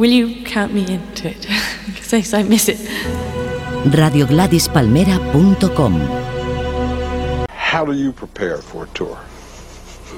Will 0.00 0.10
you 0.10 0.42
count 0.44 0.72
me 0.72 0.86
into 0.90 1.28
it? 1.28 1.46
Because 2.10 2.32
I 2.32 2.42
miss 2.42 2.68
it. 2.68 2.78
RadioGladysPalmera.com 3.92 5.94
How 7.50 7.84
do 7.84 7.92
you 7.92 8.12
prepare 8.12 8.56
for 8.58 8.84
a 8.84 8.86
tour? 8.88 9.18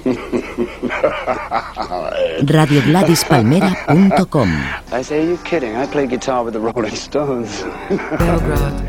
RadioGladysPalmera.com 2.47 4.49
I 4.93 5.03
say, 5.03 5.27
are 5.27 5.31
you 5.31 5.39
kidding? 5.39 5.75
I 5.75 5.87
play 5.87 6.07
guitar 6.07 6.45
with 6.45 6.55
the 6.55 6.61
Rolling 6.61 6.95
Stones. 6.95 7.63
Belgrade, 7.91 8.89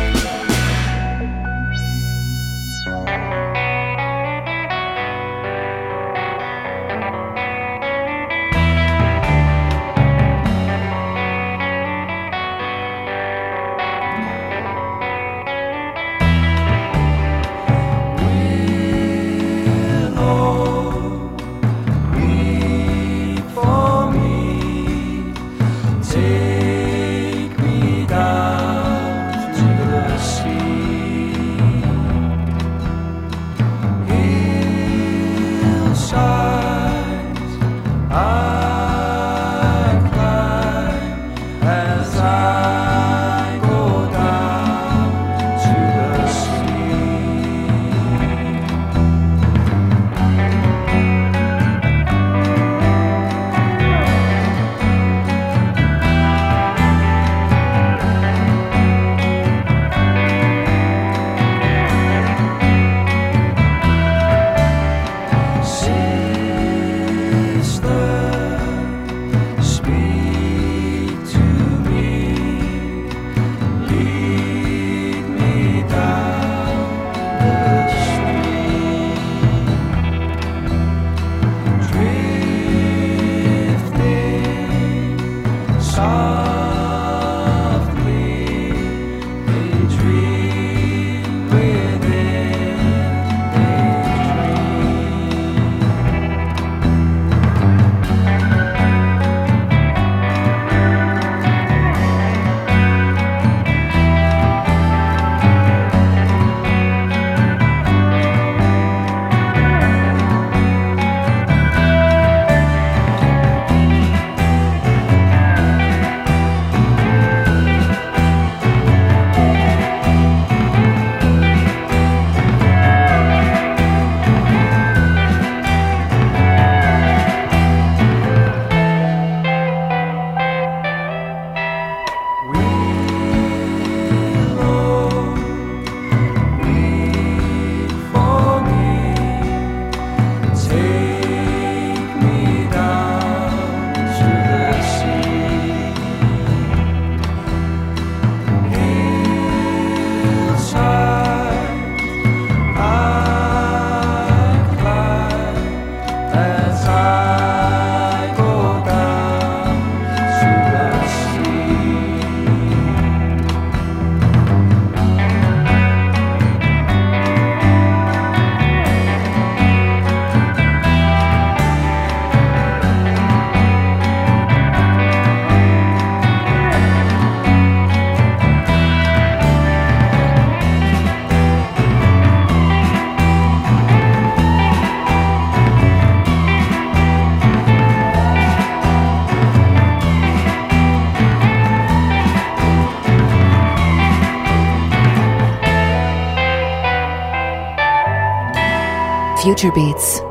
Future 199.51 199.73
Beats. 199.75 200.23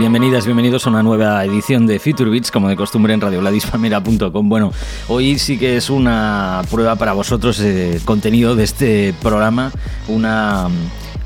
Bienvenidas, 0.00 0.46
bienvenidos 0.46 0.84
a 0.84 0.90
una 0.90 1.04
nueva 1.04 1.44
edición 1.44 1.86
de 1.86 2.00
Future 2.00 2.28
Beats, 2.28 2.50
como 2.50 2.68
de 2.68 2.74
costumbre 2.74 3.14
en 3.14 3.20
radioladispalmera.com. 3.20 4.48
Bueno, 4.48 4.72
hoy 5.06 5.38
sí 5.38 5.58
que 5.58 5.76
es 5.76 5.90
una 5.90 6.62
prueba 6.72 6.96
para 6.96 7.12
vosotros 7.12 7.60
el 7.60 8.04
contenido 8.04 8.56
de 8.56 8.64
este 8.64 9.14
programa, 9.22 9.70
una 10.08 10.66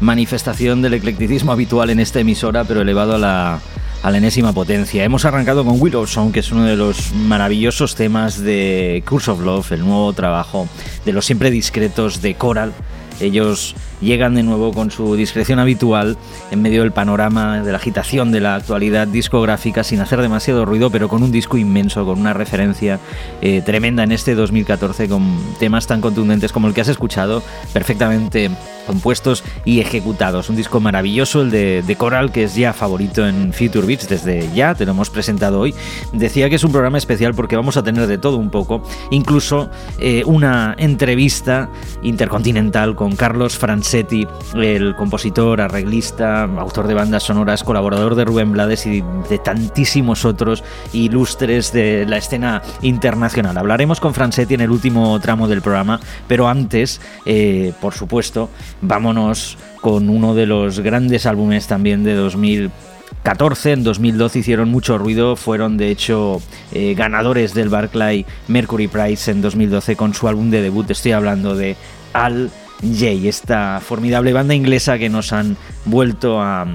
manifestación 0.01 0.83
del 0.83 0.93
eclecticismo 0.93 1.51
habitual 1.51 1.89
en 1.89 2.01
esta 2.01 2.21
emisora, 2.21 2.65
pero 2.65 2.83
elevado 2.83 3.15
a 3.15 3.19
la, 3.19 3.61
a 4.03 4.11
la 4.11 4.19
enésima 4.19 4.53
potencia. 4.53 5.05
Hemos 5.05 5.25
arrancado 5.25 5.65
con 5.65 5.81
Willow 5.81 6.07
Song, 6.07 6.33
que 6.33 6.41
es 6.41 6.53
uno 6.53 6.65
de 6.65 6.77
los 6.77 7.15
maravillosos 7.15 7.95
temas 7.95 8.43
de 8.43 9.03
Curse 9.09 9.31
of 9.31 9.41
Love, 9.41 9.73
el 9.73 9.87
nuevo 9.87 10.13
trabajo 10.13 10.69
de 11.07 11.15
los 11.15 11.25
siempre 11.25 11.51
discretos 11.51 12.21
de 12.21 12.35
Coral. 12.35 12.75
Ellos 13.21 13.75
llegan 14.01 14.35
de 14.35 14.43
nuevo 14.43 14.73
con 14.73 14.91
su 14.91 15.17
discreción 15.17 15.59
habitual 15.59 16.17
en 16.51 16.63
medio 16.63 16.83
del 16.83 16.93
panorama 16.93 17.63
de 17.63 17.73
la 17.73 17.79
agitación 17.79 18.33
de 18.33 18.41
la 18.41 18.55
actualidad 18.55 19.07
discográfica 19.09 19.85
sin 19.85 20.01
hacer 20.01 20.21
demasiado 20.21 20.65
ruido, 20.65 20.91
pero 20.91 21.09
con 21.09 21.23
un 21.23 21.33
disco 21.33 21.57
inmenso, 21.57 22.05
con 22.05 22.19
una 22.19 22.33
referencia 22.33 23.01
eh, 23.41 23.63
tremenda 23.65 24.03
en 24.03 24.13
este 24.13 24.35
2014, 24.35 25.09
con 25.09 25.39
temas 25.59 25.87
tan 25.87 26.01
contundentes 26.01 26.53
como 26.53 26.69
el 26.69 26.75
que 26.75 26.81
has 26.81 26.89
escuchado, 26.89 27.43
perfectamente 27.73 28.51
compuestos 28.87 29.45
y 29.67 29.81
ejecutados. 29.81 30.49
Un 30.49 30.57
disco 30.57 30.81
maravilloso, 30.81 31.43
el 31.43 31.51
de, 31.51 31.83
de, 31.87 31.97
Coral, 31.97 32.33
que 32.33 32.45
es 32.45 32.55
ya 32.55 32.73
favorito 32.73 33.27
en 33.27 33.53
Future 33.53 33.87
Beats 33.87 34.09
desde 34.09 34.49
ya, 34.55 34.75
te 34.75 34.87
lo 34.87 34.93
hemos 34.93 35.11
presentado 35.11 35.61
hoy. 35.61 35.75
Decía 36.15 36.49
que 36.49 36.57
es 36.57 36.65
un 36.65 36.73
programa 36.73 36.97
especial 36.97 37.35
porque 37.35 37.55
vamos 37.55 37.77
a 37.77 37.83
tener 37.83 38.07
de 38.07 38.17
todo 38.17 38.39
un 38.39 38.49
poco, 38.49 38.83
incluso 39.11 39.69
eh, 39.99 40.23
una 40.25 40.75
entrevista 40.79 41.69
intercontinental 42.03 42.95
con 42.95 43.15
Carlos 43.15 43.59
Francesco 43.59 43.88
Francetti, 43.89 44.29
el 44.55 44.95
compositor, 44.97 45.63
arreglista, 45.63 46.43
autor 46.43 46.89
de 46.89 46.93
bandas 46.93 47.23
sonoras, 47.23 47.65
colaborador 47.65 48.17
de 48.17 48.27
Rubén 48.27 48.53
Blades 48.53 48.85
y 48.85 49.03
de 49.31 49.39
tantísimos 49.39 50.27
otros 50.27 50.63
ilustres 50.93 51.73
de 51.73 52.05
la 52.07 52.19
escena 52.19 52.61
internacional. 52.83 53.57
Hablaremos 53.57 53.99
con 53.99 54.13
Francetti 54.13 54.53
en 54.53 54.61
el 54.61 54.71
último 54.71 55.19
tramo 55.21 55.49
del 55.49 55.63
programa, 55.63 56.01
pero 56.27 56.49
antes, 56.49 57.01
eh, 57.25 57.73
por 57.81 57.95
supuesto, 57.95 58.51
vámonos 58.83 59.57
con 59.81 60.11
uno 60.11 60.35
de 60.35 60.45
los 60.45 60.81
grandes 60.81 61.25
álbumes 61.25 61.67
también 61.67 62.05
de 62.05 62.15
2014, 62.15 63.73
en 63.73 63.85
2012 63.85 64.41
hicieron 64.41 64.69
mucho 64.69 64.99
ruido, 64.99 65.35
fueron 65.35 65.79
de 65.79 65.89
hecho 65.89 66.43
eh, 66.73 66.93
ganadores 66.93 67.55
del 67.55 67.71
Barclay 67.71 68.27
Mercury 68.49 68.89
Prize 68.89 69.31
en 69.31 69.41
2012 69.41 69.97
con 69.97 70.13
su 70.13 70.29
álbum 70.29 70.51
de 70.51 70.61
debut, 70.61 70.91
estoy 70.91 71.13
hablando 71.13 71.57
de 71.57 71.75
Al 72.13 72.51
Jay, 72.83 73.29
esta 73.29 73.81
formidable 73.81 74.33
banda 74.33 74.55
inglesa 74.55 74.99
que 74.99 75.09
nos 75.09 75.33
han 75.33 75.57
vuelto 75.85 76.41
a 76.41 76.67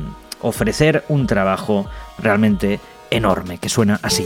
ofrecer 0.41 1.05
un 1.07 1.27
trabajo 1.27 1.85
realmente 2.17 2.79
enorme, 3.09 3.57
que 3.57 3.69
suena 3.69 3.99
así. 4.03 4.25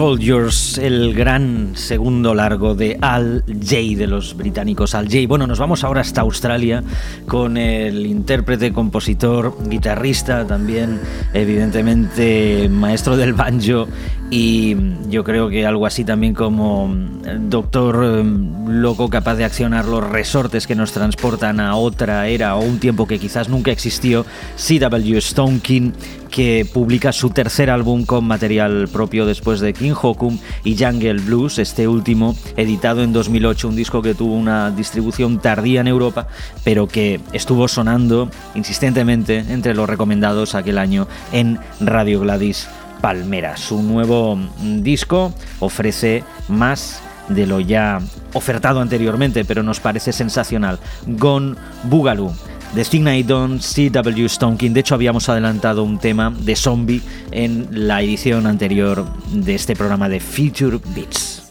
Soldiers, 0.00 0.78
el 0.78 1.12
gran 1.12 1.72
segundo 1.76 2.34
largo 2.34 2.74
de 2.74 2.96
Al 3.02 3.44
Jay, 3.62 3.94
de 3.94 4.06
los 4.06 4.34
británicos 4.34 4.94
Al 4.94 5.10
Jay. 5.10 5.26
Bueno, 5.26 5.46
nos 5.46 5.58
vamos 5.58 5.84
ahora 5.84 6.00
hasta 6.00 6.22
Australia 6.22 6.82
con 7.26 7.58
el 7.58 8.06
intérprete, 8.06 8.72
compositor, 8.72 9.54
guitarrista, 9.68 10.46
también 10.46 10.98
evidentemente 11.34 12.70
maestro 12.70 13.18
del 13.18 13.34
banjo, 13.34 13.88
y 14.30 14.76
yo 15.08 15.24
creo 15.24 15.48
que 15.48 15.66
algo 15.66 15.86
así 15.86 16.04
también 16.04 16.34
como 16.34 16.94
el 17.24 17.50
doctor 17.50 18.00
eh, 18.04 18.24
loco 18.68 19.10
capaz 19.10 19.34
de 19.34 19.44
accionar 19.44 19.86
los 19.86 20.08
resortes 20.08 20.68
que 20.68 20.76
nos 20.76 20.92
transportan 20.92 21.58
a 21.58 21.74
otra 21.74 22.28
era 22.28 22.54
o 22.54 22.60
un 22.60 22.78
tiempo 22.78 23.08
que 23.08 23.18
quizás 23.18 23.48
nunca 23.48 23.72
existió, 23.72 24.24
C.W. 24.54 25.20
Stonekin, 25.20 25.94
que 26.30 26.64
publica 26.72 27.12
su 27.12 27.30
tercer 27.30 27.70
álbum 27.70 28.04
con 28.04 28.24
material 28.24 28.88
propio 28.92 29.26
después 29.26 29.58
de 29.58 29.72
King 29.72 29.94
Hokum 30.00 30.38
y 30.62 30.76
Jungle 30.76 31.14
Blues, 31.14 31.58
este 31.58 31.88
último 31.88 32.36
editado 32.56 33.02
en 33.02 33.12
2008, 33.12 33.68
un 33.68 33.74
disco 33.74 34.00
que 34.00 34.14
tuvo 34.14 34.34
una 34.34 34.70
distribución 34.70 35.40
tardía 35.40 35.80
en 35.80 35.88
Europa, 35.88 36.28
pero 36.62 36.86
que 36.86 37.20
estuvo 37.32 37.66
sonando 37.66 38.30
insistentemente 38.54 39.38
entre 39.48 39.74
los 39.74 39.88
recomendados 39.88 40.54
aquel 40.54 40.78
año 40.78 41.08
en 41.32 41.58
Radio 41.80 42.20
Gladys 42.20 42.68
Palmera. 43.00 43.56
Su 43.56 43.82
nuevo 43.82 44.38
disco 44.60 45.32
ofrece 45.60 46.24
más 46.48 47.02
de 47.28 47.46
lo 47.46 47.60
ya 47.60 48.00
ofertado 48.34 48.80
anteriormente, 48.80 49.44
pero 49.44 49.62
nos 49.62 49.80
parece 49.80 50.12
sensacional. 50.12 50.78
Gone 51.06 51.56
Boogaloo. 51.84 52.32
De 52.74 52.84
Stigna 52.84 53.20
Don 53.24 53.60
C.W. 53.60 54.28
Stonekin. 54.28 54.72
De 54.72 54.80
hecho, 54.80 54.94
habíamos 54.94 55.28
adelantado 55.28 55.82
un 55.82 55.98
tema 55.98 56.30
de 56.30 56.54
zombie 56.54 57.02
en 57.32 57.66
la 57.70 58.00
edición 58.00 58.46
anterior 58.46 59.04
de 59.32 59.56
este 59.56 59.74
programa 59.74 60.08
de 60.08 60.20
Future 60.20 60.78
Beats. 60.94 61.49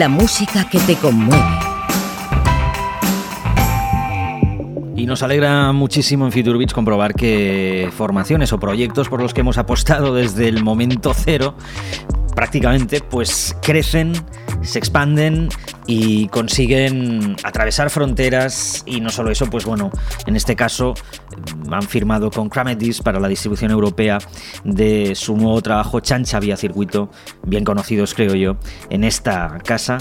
La 0.00 0.08
música 0.08 0.66
que 0.66 0.78
te 0.80 0.96
conmueve. 0.96 1.44
Y 4.96 5.04
nos 5.04 5.22
alegra 5.22 5.74
muchísimo 5.74 6.24
en 6.24 6.32
Future 6.32 6.66
comprobar 6.68 7.12
que 7.12 7.90
formaciones 7.94 8.54
o 8.54 8.58
proyectos 8.58 9.10
por 9.10 9.20
los 9.20 9.34
que 9.34 9.42
hemos 9.42 9.58
apostado 9.58 10.14
desde 10.14 10.48
el 10.48 10.64
momento 10.64 11.12
cero 11.12 11.54
prácticamente 12.34 13.00
pues 13.00 13.56
crecen, 13.62 14.12
se 14.62 14.78
expanden 14.78 15.48
y 15.86 16.28
consiguen 16.28 17.36
atravesar 17.44 17.90
fronteras. 17.90 18.82
Y 18.86 19.00
no 19.00 19.10
solo 19.10 19.30
eso, 19.30 19.46
pues 19.46 19.64
bueno, 19.64 19.90
en 20.26 20.36
este 20.36 20.56
caso 20.56 20.94
mm, 21.66 21.72
han 21.72 21.82
firmado 21.82 22.30
con 22.30 22.48
Cramedis 22.48 23.00
para 23.00 23.20
la 23.20 23.28
distribución 23.28 23.70
europea 23.70 24.18
de 24.64 25.14
su 25.14 25.36
nuevo 25.36 25.60
trabajo 25.62 26.00
Chancha 26.00 26.40
Vía 26.40 26.56
Circuito, 26.56 27.10
bien 27.44 27.64
conocidos 27.64 28.14
creo 28.14 28.34
yo, 28.34 28.56
en 28.90 29.04
esta 29.04 29.58
casa 29.64 29.98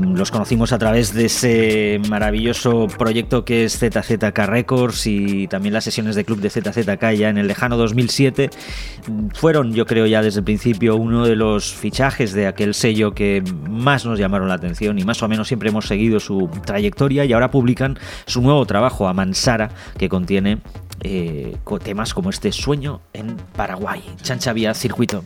Los 0.00 0.30
conocimos 0.30 0.72
a 0.72 0.78
través 0.78 1.12
de 1.12 1.26
ese 1.26 2.00
maravilloso 2.08 2.86
proyecto 2.98 3.44
que 3.44 3.64
es 3.64 3.78
ZZK 3.78 4.38
Records 4.46 5.06
y 5.06 5.48
también 5.48 5.74
las 5.74 5.84
sesiones 5.84 6.16
de 6.16 6.24
club 6.24 6.40
de 6.40 6.50
ZZK 6.50 7.12
ya 7.12 7.28
en 7.28 7.38
el 7.38 7.46
lejano 7.46 7.76
2007. 7.76 8.50
Fueron, 9.34 9.74
yo 9.74 9.84
creo, 9.84 10.06
ya 10.06 10.22
desde 10.22 10.40
el 10.40 10.44
principio 10.44 10.96
uno 10.96 11.26
de 11.26 11.36
los 11.36 11.74
fichajes 11.74 12.32
de 12.32 12.46
aquel 12.46 12.74
sello 12.74 13.12
que 13.12 13.42
más 13.68 14.06
nos 14.06 14.18
llamaron 14.18 14.48
la 14.48 14.54
atención 14.54 14.98
y 14.98 15.04
más 15.04 15.22
o 15.22 15.28
menos 15.28 15.48
siempre 15.48 15.68
hemos 15.68 15.86
seguido 15.86 16.20
su 16.20 16.48
trayectoria 16.64 17.24
y 17.24 17.32
ahora 17.32 17.50
publican 17.50 17.98
su 18.26 18.40
nuevo 18.40 18.64
trabajo, 18.66 19.08
Amansara, 19.08 19.70
que 19.98 20.08
contiene 20.08 20.58
eh, 21.00 21.56
temas 21.82 22.14
como 22.14 22.30
este 22.30 22.52
Sueño 22.52 23.00
en 23.12 23.36
Paraguay. 23.56 24.02
Chancha 24.22 24.52
Vía 24.52 24.74
Circuito. 24.74 25.24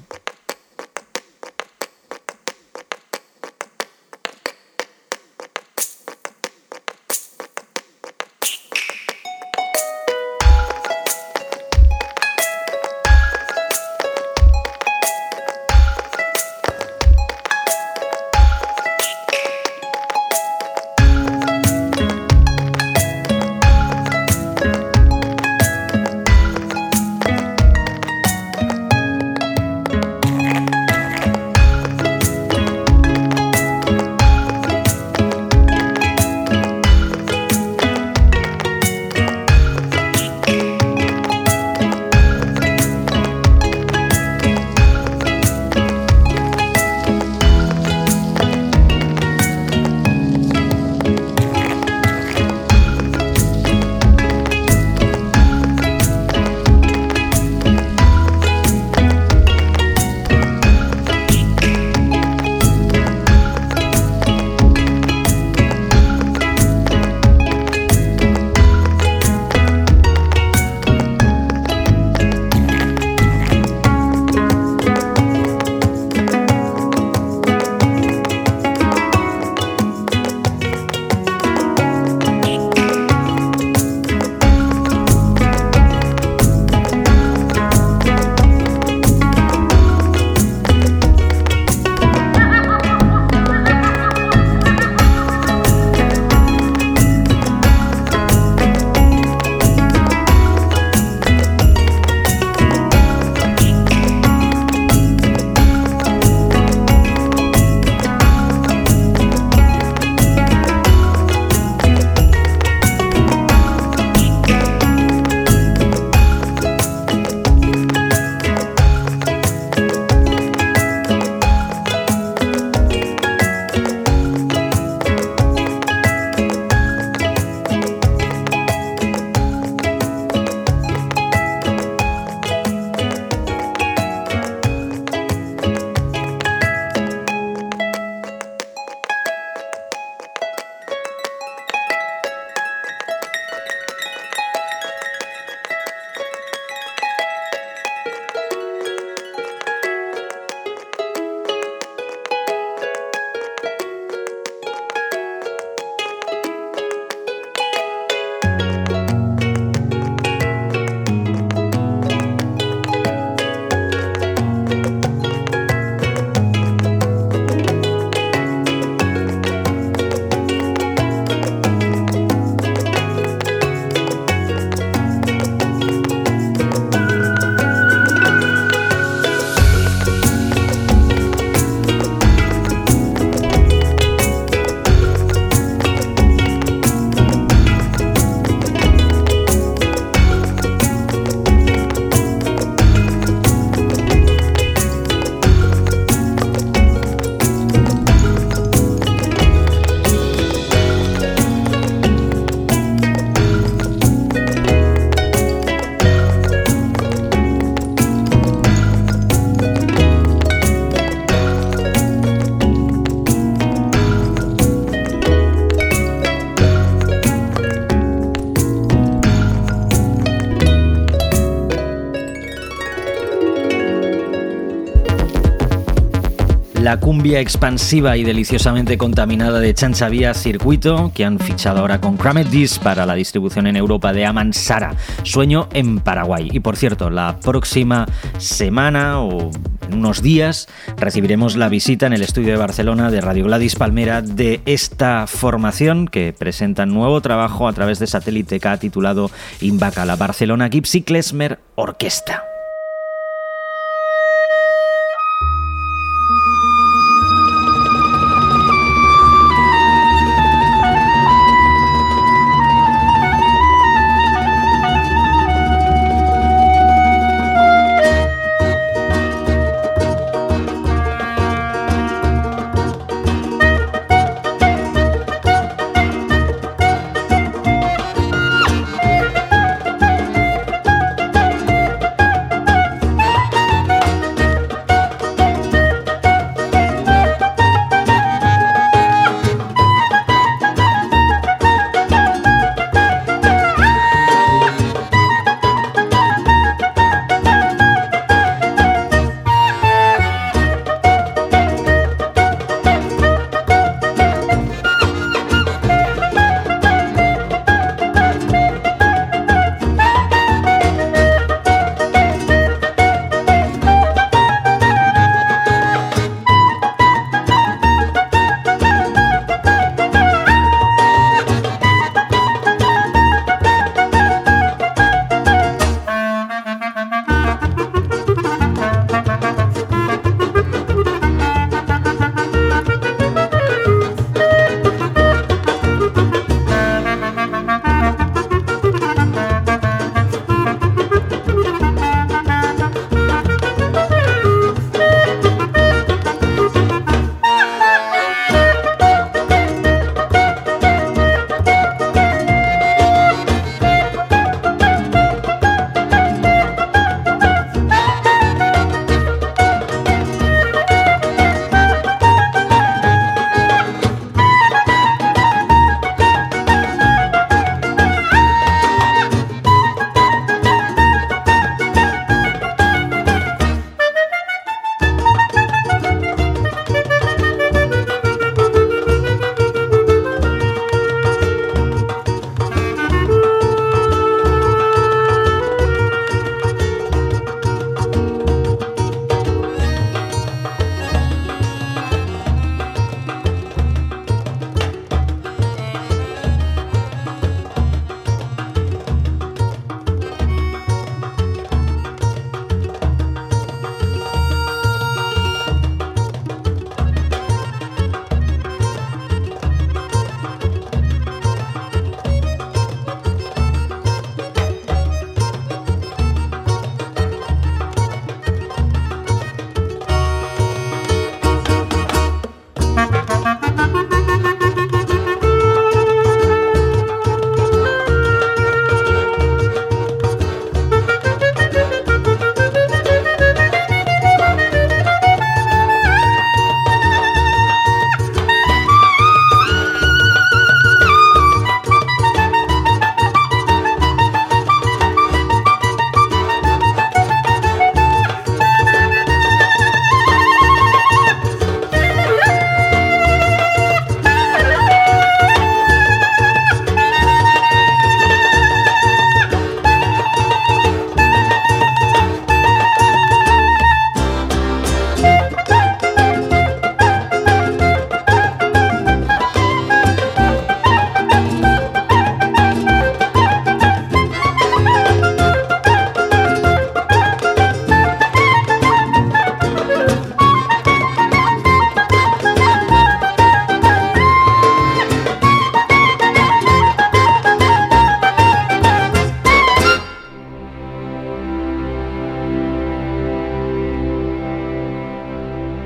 Cumbia 227.01 227.41
expansiva 227.41 228.17
y 228.17 228.25
deliciosamente 228.25 228.99
contaminada 228.99 229.61
de 229.61 229.75
Chanchavía 229.75 230.35
Circuito, 230.35 231.13
que 231.15 231.25
han 231.25 231.39
fichado 231.39 231.81
ahora 231.81 232.01
con 232.01 232.17
Cramet 232.17 232.49
Disc 232.49 232.83
para 232.83 233.07
la 233.07 233.15
distribución 233.15 233.67
en 233.67 233.77
Europa 233.77 234.13
de 234.13 234.27
Amansara, 234.27 234.95
Sueño 235.23 235.69
en 235.73 236.01
Paraguay. 236.01 236.49
Y 236.53 236.61
por 236.61 236.77
cierto, 236.77 237.11
la 237.11 237.39
próxima 237.41 238.07
semana 238.39 239.21
o 239.21 239.51
en 239.89 239.99
unos 239.99 240.23
días 240.23 240.69
recibiremos 240.97 241.57
la 241.57 241.69
visita 241.69 242.07
en 242.07 242.13
el 242.13 242.23
estudio 242.23 242.53
de 242.53 242.57
Barcelona 242.57 243.11
de 243.11 243.21
Radio 243.21 243.45
Gladys 243.45 243.77
Palmera 243.77 244.23
de 244.23 244.61
esta 244.67 245.27
formación 245.27 246.09
que 246.09 246.33
presenta 246.33 246.87
nuevo 246.87 247.21
trabajo 247.21 247.69
a 247.69 247.73
través 247.73 247.99
de 247.99 248.07
satélite 248.07 248.61
K 248.61 248.79
titulado 248.79 249.31
Invaca, 249.61 250.05
la 250.05 250.17
Barcelona 250.17 250.69
Gipsy 250.69 251.03
Klesmer 251.03 251.61
Orquesta. 251.75 252.56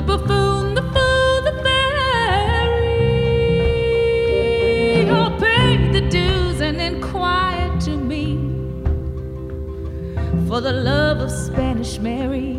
the 0.00 0.16
buffoon, 0.16 0.74
the 0.74 0.82
fool, 0.94 1.42
the 1.42 1.52
fairy. 1.62 3.10
Oh, 5.10 5.14
All 5.14 5.30
paid 5.38 5.92
the 5.92 6.00
dues 6.08 6.60
and 6.62 6.80
inquired 6.80 7.80
to 7.82 7.90
me 7.90 8.38
for 10.48 10.62
the 10.62 10.72
love 10.72 11.18
of 11.18 11.30
Spanish 11.30 11.98
Mary. 11.98 12.56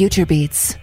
Future 0.00 0.24
Beats. 0.24 0.78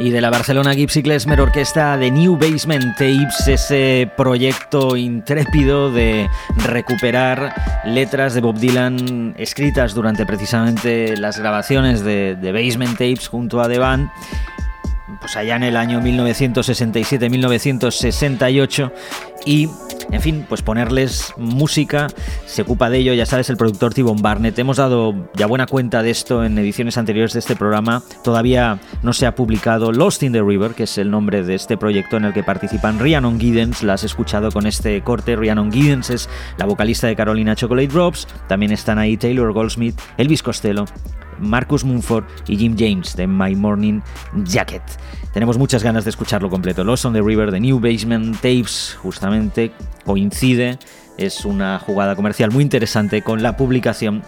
Y 0.00 0.10
de 0.10 0.20
la 0.20 0.28
Barcelona 0.28 0.74
Gypsy 0.74 1.04
Klezmer 1.04 1.40
Orquesta 1.40 1.96
de 1.96 2.10
New 2.10 2.36
Basement 2.36 2.96
Tapes, 2.96 3.46
ese 3.46 4.10
proyecto 4.16 4.96
intrépido 4.96 5.92
de 5.92 6.28
recuperar 6.56 7.54
letras 7.84 8.34
de 8.34 8.40
Bob 8.40 8.58
Dylan 8.58 9.36
escritas 9.38 9.94
durante 9.94 10.26
precisamente 10.26 11.16
las 11.16 11.38
grabaciones 11.38 12.02
de, 12.02 12.34
de 12.34 12.50
Basement 12.50 12.98
Tapes 12.98 13.28
junto 13.28 13.60
a 13.60 13.68
The 13.68 13.78
Band 13.78 14.10
pues 15.18 15.36
allá 15.36 15.56
en 15.56 15.64
el 15.64 15.76
año 15.76 16.00
1967-1968 16.00 18.92
y 19.44 19.68
en 20.12 20.20
fin, 20.20 20.44
pues 20.48 20.62
ponerles 20.62 21.32
música, 21.36 22.08
se 22.46 22.62
ocupa 22.62 22.90
de 22.90 22.98
ello, 22.98 23.14
ya 23.14 23.26
sabes, 23.26 23.48
el 23.48 23.56
productor 23.56 23.94
Tibon 23.94 24.20
Barnett. 24.20 24.58
Hemos 24.58 24.78
dado 24.78 25.14
ya 25.34 25.46
buena 25.46 25.66
cuenta 25.66 26.02
de 26.02 26.10
esto 26.10 26.44
en 26.44 26.58
ediciones 26.58 26.98
anteriores 26.98 27.32
de 27.32 27.38
este 27.38 27.54
programa. 27.54 28.02
Todavía 28.24 28.80
no 29.02 29.12
se 29.12 29.26
ha 29.26 29.36
publicado 29.36 29.92
Lost 29.92 30.24
in 30.24 30.32
the 30.32 30.42
River, 30.42 30.74
que 30.74 30.82
es 30.84 30.98
el 30.98 31.10
nombre 31.10 31.44
de 31.44 31.54
este 31.54 31.76
proyecto 31.76 32.16
en 32.16 32.24
el 32.24 32.32
que 32.32 32.42
participan 32.42 32.98
Rhiannon 32.98 33.38
Giddens, 33.38 33.84
la 33.84 33.94
has 33.94 34.04
escuchado 34.04 34.50
con 34.50 34.66
este 34.66 35.00
corte. 35.02 35.36
Rhiannon 35.36 35.70
Giddens 35.70 36.10
es 36.10 36.28
la 36.58 36.66
vocalista 36.66 37.06
de 37.06 37.14
Carolina 37.14 37.54
Chocolate 37.54 37.88
Drops. 37.88 38.26
También 38.48 38.72
están 38.72 38.98
ahí 38.98 39.16
Taylor 39.16 39.52
Goldsmith, 39.52 39.98
Elvis 40.16 40.42
Costello, 40.42 40.86
Marcus 41.40 41.84
Mumford 41.84 42.24
y 42.46 42.56
Jim 42.56 42.76
James 42.78 43.16
de 43.16 43.26
My 43.26 43.54
Morning 43.54 44.00
Jacket. 44.44 44.82
Tenemos 45.32 45.58
muchas 45.58 45.82
ganas 45.82 46.04
de 46.04 46.10
escucharlo 46.10 46.50
completo. 46.50 46.84
Lost 46.84 47.04
on 47.04 47.12
the 47.12 47.22
River 47.22 47.50
de 47.50 47.60
New 47.60 47.80
Basement 47.80 48.36
Tapes 48.36 48.96
justamente 49.02 49.72
coincide, 50.04 50.78
es 51.18 51.44
una 51.44 51.78
jugada 51.78 52.16
comercial 52.16 52.50
muy 52.50 52.62
interesante 52.62 53.22
con 53.22 53.42
la 53.42 53.56
publicación 53.56 54.22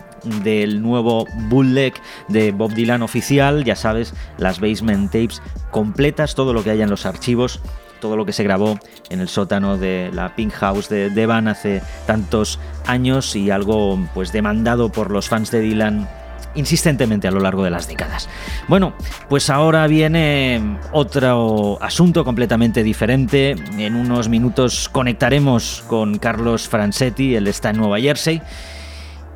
del 0.44 0.82
nuevo 0.82 1.26
bootleg 1.48 1.94
de 2.28 2.52
Bob 2.52 2.74
Dylan 2.74 3.02
oficial, 3.02 3.64
ya 3.64 3.74
sabes, 3.74 4.14
las 4.38 4.60
Basement 4.60 5.10
Tapes 5.10 5.42
completas, 5.70 6.34
todo 6.34 6.52
lo 6.52 6.62
que 6.62 6.70
haya 6.70 6.84
en 6.84 6.90
los 6.90 7.06
archivos 7.06 7.60
todo 8.02 8.16
lo 8.16 8.26
que 8.26 8.32
se 8.32 8.42
grabó 8.42 8.78
en 9.08 9.20
el 9.20 9.28
sótano 9.28 9.78
de 9.78 10.10
la 10.12 10.34
Pink 10.34 10.52
House 10.54 10.88
de 10.88 11.08
Devan 11.08 11.46
hace 11.46 11.80
tantos 12.04 12.58
años 12.84 13.36
y 13.36 13.50
algo 13.50 13.96
pues 14.12 14.32
demandado 14.32 14.90
por 14.90 15.12
los 15.12 15.28
fans 15.28 15.52
de 15.52 15.60
Dylan 15.60 16.08
insistentemente 16.54 17.28
a 17.28 17.30
lo 17.30 17.40
largo 17.40 17.64
de 17.64 17.70
las 17.70 17.88
décadas. 17.88 18.28
Bueno, 18.68 18.94
pues 19.28 19.50
ahora 19.50 19.86
viene 19.86 20.78
otro 20.92 21.78
asunto 21.80 22.24
completamente 22.24 22.82
diferente. 22.82 23.56
En 23.78 23.94
unos 23.94 24.28
minutos 24.28 24.88
conectaremos 24.88 25.84
con 25.86 26.18
Carlos 26.18 26.68
Francetti, 26.68 27.34
él 27.34 27.46
está 27.46 27.70
en 27.70 27.78
Nueva 27.78 28.00
Jersey. 28.00 28.42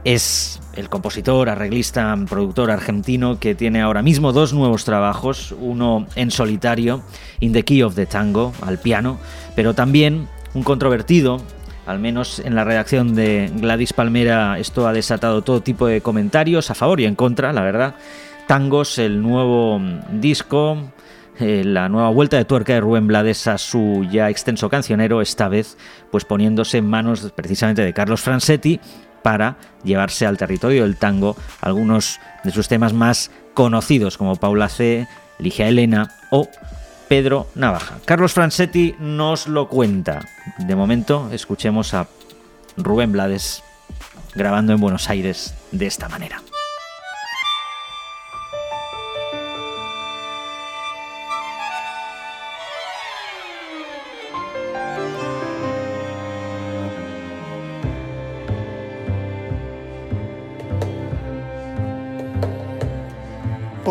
Es 0.05 0.61
el 0.77 0.89
compositor, 0.89 1.49
arreglista, 1.49 2.17
productor 2.29 2.71
argentino 2.71 3.41
que 3.41 3.55
tiene 3.55 3.81
ahora 3.81 4.03
mismo 4.03 4.33
dos 4.33 4.53
nuevos 4.53 4.85
trabajos, 4.85 5.55
uno 5.59 6.07
en 6.15 6.31
solitario, 6.31 7.03
In 7.41 7.53
the 7.53 7.65
Key 7.65 7.83
of 7.83 7.95
the 7.95 8.07
Tango, 8.07 8.53
al 8.63 8.79
piano, 8.79 9.19
pero 9.57 9.75
también 9.75 10.29
un 10.55 10.63
controvertido 10.63 11.41
al 11.87 12.01
menos 12.01 12.41
en 12.41 12.55
la 12.55 12.65
redacción 12.65 13.15
de 13.15 13.51
Gladys 13.55 13.93
Palmera 13.93 14.59
esto 14.59 14.87
ha 14.87 14.93
desatado 14.93 15.43
todo 15.43 15.63
tipo 15.63 15.87
de 15.87 16.01
comentarios 16.01 16.71
a 16.71 16.75
favor 16.75 17.01
y 17.01 17.05
en 17.05 17.15
contra, 17.15 17.53
la 17.53 17.63
verdad. 17.63 17.95
Tangos, 18.47 18.99
el 18.99 19.23
nuevo 19.23 19.79
mm, 19.79 20.21
disco, 20.21 20.93
eh, 21.39 21.63
la 21.65 21.89
nueva 21.89 22.11
vuelta 22.11 22.37
de 22.37 22.45
tuerca 22.45 22.75
de 22.75 22.81
Rubén 22.81 23.07
Blades 23.07 23.47
a 23.47 23.59
su 23.59 24.07
ya 24.11 24.31
extenso 24.31 24.69
cancionero, 24.69 25.21
esta 25.21 25.49
vez 25.49 25.77
pues 26.11 26.25
poniéndose 26.25 26.79
en 26.79 26.89
manos 26.89 27.33
precisamente 27.35 27.83
de 27.83 27.93
Carlos 27.93 28.21
Francetti 28.21 28.81
para 29.23 29.57
llevarse 29.85 30.27
al 30.27 30.39
territorio 30.39 30.83
del 30.83 30.97
tango 30.97 31.37
algunos 31.61 32.21
de 32.45 32.51
sus 32.53 32.69
temas 32.69 32.93
más 32.93 33.31
conocidos 33.55 34.17
como 34.19 34.37
Paula 34.37 34.69
C., 34.69 35.09
Ligia 35.39 35.69
Elena 35.69 36.11
o 36.31 36.49
Pedro 37.09 37.47
Navaja. 37.55 37.99
Carlos 38.05 38.33
Francetti 38.33 38.95
nos 38.99 39.47
lo 39.47 39.69
cuenta. 39.69 40.21
De 40.59 40.75
momento, 40.75 41.31
escuchemos 41.33 41.95
a 41.95 42.09
Rubén 42.77 43.13
Blades 43.13 43.63
grabando 44.35 44.73
en 44.73 44.81
Buenos 44.81 45.09
Aires 45.09 45.55
de 45.73 45.87
esta 45.87 46.09
manera. 46.09 46.43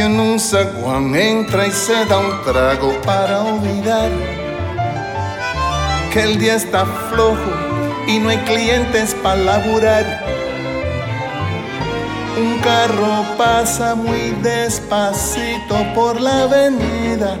en 0.00 0.20
un 0.20 0.38
zaguán 0.38 1.14
entra 1.14 1.66
y 1.66 1.70
se 1.70 2.04
da 2.04 2.18
un 2.18 2.42
trago 2.44 2.92
para 3.02 3.42
olvidar 3.42 4.10
que 6.12 6.22
el 6.22 6.38
día 6.38 6.54
está 6.54 6.86
flojo 7.10 7.52
y 8.06 8.18
no 8.18 8.28
hay 8.28 8.38
clientes 8.38 9.14
para 9.22 9.36
laburar. 9.36 10.24
Un 12.38 12.58
carro 12.60 13.24
pasa 13.36 13.94
muy 13.94 14.30
despacito 14.42 15.76
por 15.94 16.20
la 16.20 16.42
avenida. 16.42 17.36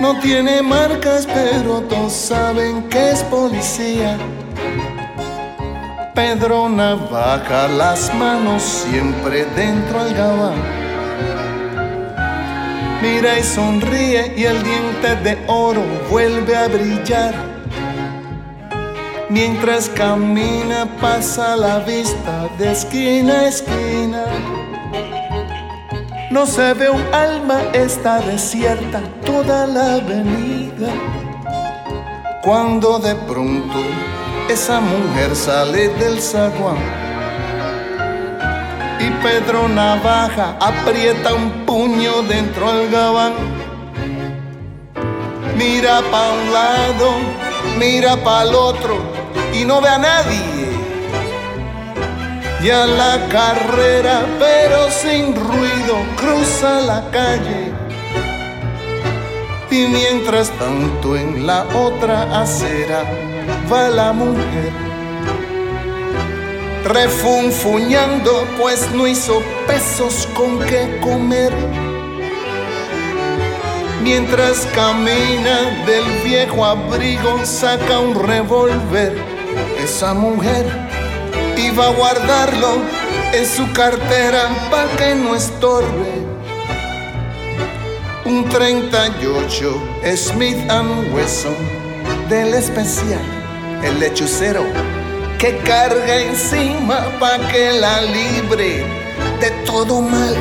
No 0.00 0.18
tiene 0.20 0.62
marcas, 0.62 1.26
pero 1.26 1.80
todos 1.82 2.12
saben 2.12 2.88
que 2.88 3.10
es 3.10 3.22
policía. 3.24 4.16
Pedro 6.18 6.68
Navaja, 6.68 7.68
las 7.68 8.12
manos 8.12 8.60
siempre 8.60 9.44
dentro 9.54 10.00
al 10.00 10.12
gabán. 10.14 10.60
Mira 13.00 13.38
y 13.38 13.44
sonríe 13.44 14.34
y 14.36 14.42
el 14.42 14.60
diente 14.64 15.14
de 15.22 15.38
oro 15.46 15.84
vuelve 16.10 16.56
a 16.56 16.66
brillar. 16.66 17.34
Mientras 19.28 19.88
camina 19.90 20.88
pasa 21.00 21.54
la 21.54 21.78
vista 21.78 22.48
de 22.58 22.72
esquina 22.72 23.34
a 23.34 23.46
esquina. 23.46 24.24
No 26.32 26.46
se 26.46 26.74
ve 26.74 26.90
un 26.90 27.14
alma, 27.14 27.60
está 27.72 28.18
desierta 28.18 29.02
toda 29.24 29.68
la 29.68 29.94
avenida. 29.94 30.88
Cuando 32.42 32.98
de 32.98 33.14
pronto 33.14 33.78
esa 34.48 34.80
mujer 34.80 35.36
sale 35.36 35.88
del 36.00 36.20
zaguán 36.20 36.78
y 38.98 39.10
Pedro 39.22 39.68
Navaja 39.68 40.56
aprieta 40.60 41.34
un 41.34 41.64
puño 41.64 42.22
dentro 42.22 42.72
del 42.72 42.90
gabán. 42.90 43.34
Mira 45.56 46.00
pa' 46.10 46.32
un 46.32 46.52
lado, 46.52 47.10
mira 47.78 48.16
pa' 48.16 48.42
el 48.42 48.54
otro 48.54 48.96
y 49.52 49.64
no 49.64 49.80
ve 49.80 49.88
a 49.88 49.98
nadie. 49.98 50.68
Y 52.62 52.70
a 52.70 52.86
la 52.86 53.28
carrera, 53.28 54.26
pero 54.38 54.90
sin 54.90 55.34
ruido, 55.34 55.94
cruza 56.16 56.80
la 56.80 57.08
calle. 57.10 57.72
Y 59.70 59.86
mientras 59.86 60.50
tanto 60.58 61.16
en 61.16 61.46
la 61.46 61.64
otra 61.74 62.40
acera 62.40 63.04
va 63.70 63.88
la 63.88 64.12
mujer 64.12 64.72
refunfuñando, 66.84 68.46
pues 68.58 68.90
no 68.92 69.06
hizo 69.06 69.42
pesos 69.66 70.26
con 70.34 70.58
qué 70.60 70.98
comer. 71.02 71.52
Mientras 74.02 74.66
camina 74.74 75.84
del 75.86 76.04
viejo 76.24 76.64
abrigo, 76.64 77.44
saca 77.44 77.98
un 77.98 78.14
revólver. 78.14 79.14
Esa 79.82 80.14
mujer 80.14 80.64
iba 81.58 81.88
a 81.88 81.92
guardarlo 81.92 82.78
en 83.34 83.44
su 83.44 83.70
cartera 83.72 84.48
para 84.70 84.88
que 84.96 85.14
no 85.14 85.34
estorbe. 85.34 86.26
Un 88.24 88.48
38 88.48 89.82
Smith 90.16 90.58
Wesson 91.12 91.88
del 92.28 92.54
especial, 92.54 93.22
el 93.82 94.00
lechucero 94.00 94.64
que 95.38 95.56
carga 95.58 96.16
encima 96.16 97.06
pa' 97.20 97.38
que 97.50 97.72
la 97.72 98.02
libre 98.02 98.84
de 99.40 99.50
todo 99.64 100.00
mal. 100.00 100.36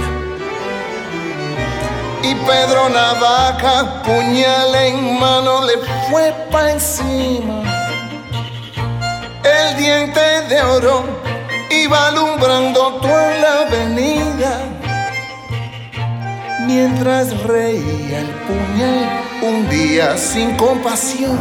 Y 2.24 2.34
Pedro 2.34 2.90
Navaja, 2.90 4.02
puñal 4.02 4.76
en 4.76 5.20
mano, 5.20 5.64
le 5.66 5.78
fue 6.10 6.34
pa' 6.52 6.72
encima. 6.72 7.62
El 9.44 9.78
diente 9.78 10.42
de 10.50 10.62
oro 10.62 11.04
iba 11.70 12.08
alumbrando 12.08 12.94
toda 13.02 13.38
la 13.38 13.62
avenida. 13.68 14.54
Mientras 16.66 17.44
reía 17.44 18.20
el 18.20 18.32
puñal 18.48 19.22
un 19.44 19.70
día 19.70 20.18
sin 20.18 20.58
compasión 20.58 21.38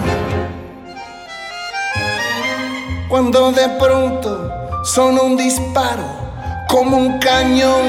cuando 3.09 3.53
de 3.53 3.69
pronto 3.81 4.51
sonó 4.85 5.23
un 5.25 5.37
disparo 5.37 6.05
como 6.69 6.97
un 6.97 7.19
cañón. 7.19 7.87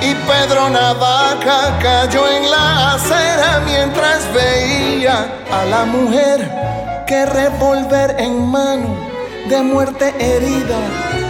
Y 0.00 0.14
Pedro 0.14 0.70
Navaja 0.70 1.78
cayó 1.82 2.28
en 2.28 2.50
la 2.50 2.94
acera 2.94 3.60
mientras 3.66 4.32
veía 4.32 5.26
a 5.50 5.64
la 5.64 5.84
mujer 5.84 7.04
que 7.06 7.26
revolver 7.26 8.16
en 8.18 8.46
mano 8.46 8.96
de 9.48 9.62
muerte 9.62 10.14
herida. 10.18 10.78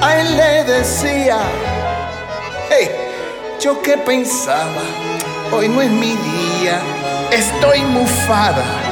A 0.03 0.21
él 0.21 0.37
le 0.37 0.65
decía, 0.65 1.39
hey, 2.71 2.91
yo 3.61 3.81
que 3.83 3.97
pensaba, 3.97 4.83
hoy 5.53 5.69
no 5.69 5.81
es 5.81 5.91
mi 5.91 6.15
día, 6.15 6.79
estoy 7.33 7.81
mufada. 7.83 8.88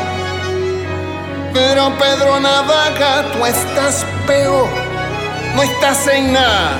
Pero 1.56 1.90
Pedro 1.96 2.38
Navaja, 2.38 3.32
tú 3.32 3.46
estás 3.46 4.04
peor, 4.26 4.68
no 5.54 5.62
estás 5.62 6.06
en 6.06 6.34
nada. 6.34 6.72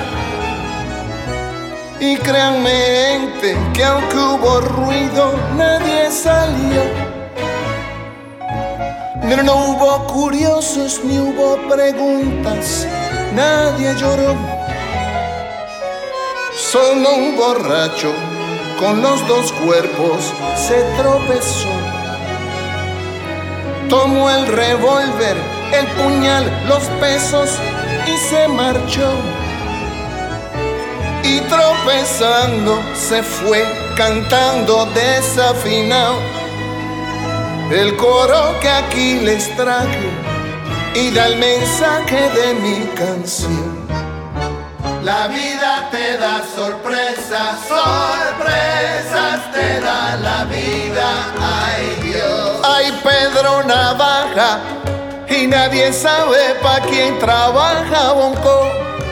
Y 1.99 2.15
créanme, 2.17 2.69
gente, 2.69 3.57
que 3.73 3.83
aunque 3.83 4.15
hubo 4.15 4.61
ruido, 4.61 5.33
nadie 5.55 6.11
salió. 6.11 6.83
Pero 9.27 9.41
no 9.41 9.55
hubo 9.65 10.05
curiosos 10.13 11.01
ni 11.03 11.17
hubo 11.17 11.57
preguntas, 11.67 12.85
nadie 13.33 13.95
lloró. 13.95 14.35
Solo 16.55 17.15
un 17.15 17.35
borracho 17.35 18.13
con 18.79 19.01
los 19.01 19.27
dos 19.27 19.51
cuerpos 19.53 20.31
se 20.55 20.83
tropezó. 21.01 21.86
Tomó 23.89 24.29
el 24.29 24.47
revólver, 24.47 25.37
el 25.73 25.87
puñal, 25.87 26.43
los 26.67 26.83
pesos 26.99 27.49
y 28.05 28.17
se 28.17 28.47
marchó. 28.47 29.11
Y 31.23 31.39
tropezando 31.41 32.81
se 32.95 33.23
fue 33.23 33.65
cantando 33.95 34.85
desafinado 34.87 36.15
el 37.71 37.95
coro 37.97 38.59
que 38.61 38.69
aquí 38.69 39.19
les 39.19 39.55
traje 39.55 40.09
y 40.95 41.11
da 41.11 41.27
el 41.27 41.37
mensaje 41.37 42.29
de 42.29 42.53
mi 42.55 42.85
canción. 42.95 43.87
La 45.03 45.27
vida 45.27 45.89
te 45.91 46.17
da 46.17 46.41
sorpresas, 46.55 47.59
sorpresas 47.67 49.51
te 49.53 49.79
da 49.79 50.17
la 50.17 50.43
vida, 50.45 51.09
Ay 52.87 53.01
Pedro 53.03 53.63
Navaja, 53.63 54.59
y 55.27 55.45
nadie 55.45 55.91
sabe 55.91 56.55
pa' 56.61 56.79
quién 56.89 57.19
trabaja 57.19 58.13
Bonco. 58.13 58.71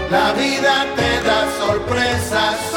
La 0.10 0.32
vida 0.32 0.86
te 0.96 1.22
da 1.28 1.46
sorpresas 1.60 2.75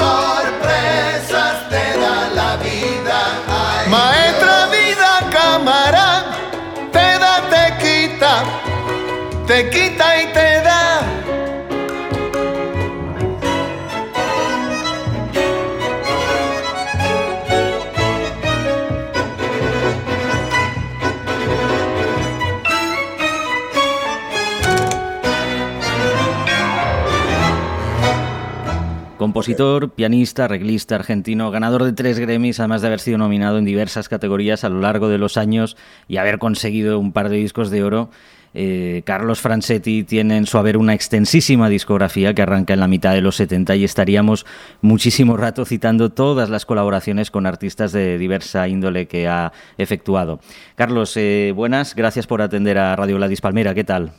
Compositor, 29.39 29.91
pianista, 29.91 30.47
arreglista 30.47 30.97
argentino, 30.97 31.53
ganador 31.53 31.85
de 31.85 31.93
tres 31.93 32.19
Grammys, 32.19 32.59
además 32.59 32.81
de 32.83 32.89
haber 32.89 32.99
sido 32.99 33.19
nominado 33.19 33.59
en 33.59 33.65
diversas 33.65 34.09
categorías 34.09 34.65
a 34.65 34.69
lo 34.69 34.81
largo 34.81 35.09
de 35.09 35.17
los 35.17 35.37
años 35.37 35.77
y 36.09 36.17
haber 36.17 36.39
conseguido 36.41 36.99
un 36.99 37.13
par 37.13 37.29
de 37.29 37.37
discos 37.37 37.71
de 37.71 37.85
oro. 37.85 38.11
Eh, 38.53 39.03
Carlos 39.07 39.41
Francetti 39.41 40.03
tiene 40.03 40.39
en 40.39 40.47
su 40.47 40.59
haber 40.59 40.77
una 40.77 40.93
extensísima 40.93 41.69
discografía 41.69 42.35
que 42.35 42.43
arranca 42.43 42.75
en 42.75 42.81
la 42.81 42.89
mitad 42.89 43.13
de 43.13 43.21
los 43.21 43.37
70 43.37 43.77
y 43.77 43.85
estaríamos 43.85 44.45
muchísimo 44.81 45.37
rato 45.37 45.65
citando 45.65 46.11
todas 46.11 46.51
las 46.51 46.67
colaboraciones 46.67 47.31
con 47.31 47.47
artistas 47.47 47.93
de 47.93 48.19
diversa 48.19 48.67
índole 48.67 49.07
que 49.07 49.29
ha 49.29 49.53
efectuado. 49.77 50.41
Carlos, 50.75 51.17
eh, 51.17 51.53
buenas, 51.55 51.95
gracias 51.95 52.27
por 52.27 52.43
atender 52.43 52.77
a 52.77 52.97
Radio 52.97 53.19
Gladys 53.19 53.41
Palmera, 53.41 53.73
¿qué 53.73 53.85
tal? 53.85 54.15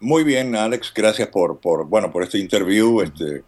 Muy 0.00 0.24
bien, 0.24 0.56
Alex, 0.56 0.92
gracias 0.94 1.28
por, 1.28 1.60
por, 1.60 1.86
bueno, 1.86 2.10
por 2.10 2.22
este 2.22 2.38
interview. 2.38 3.02
Este, 3.02 3.44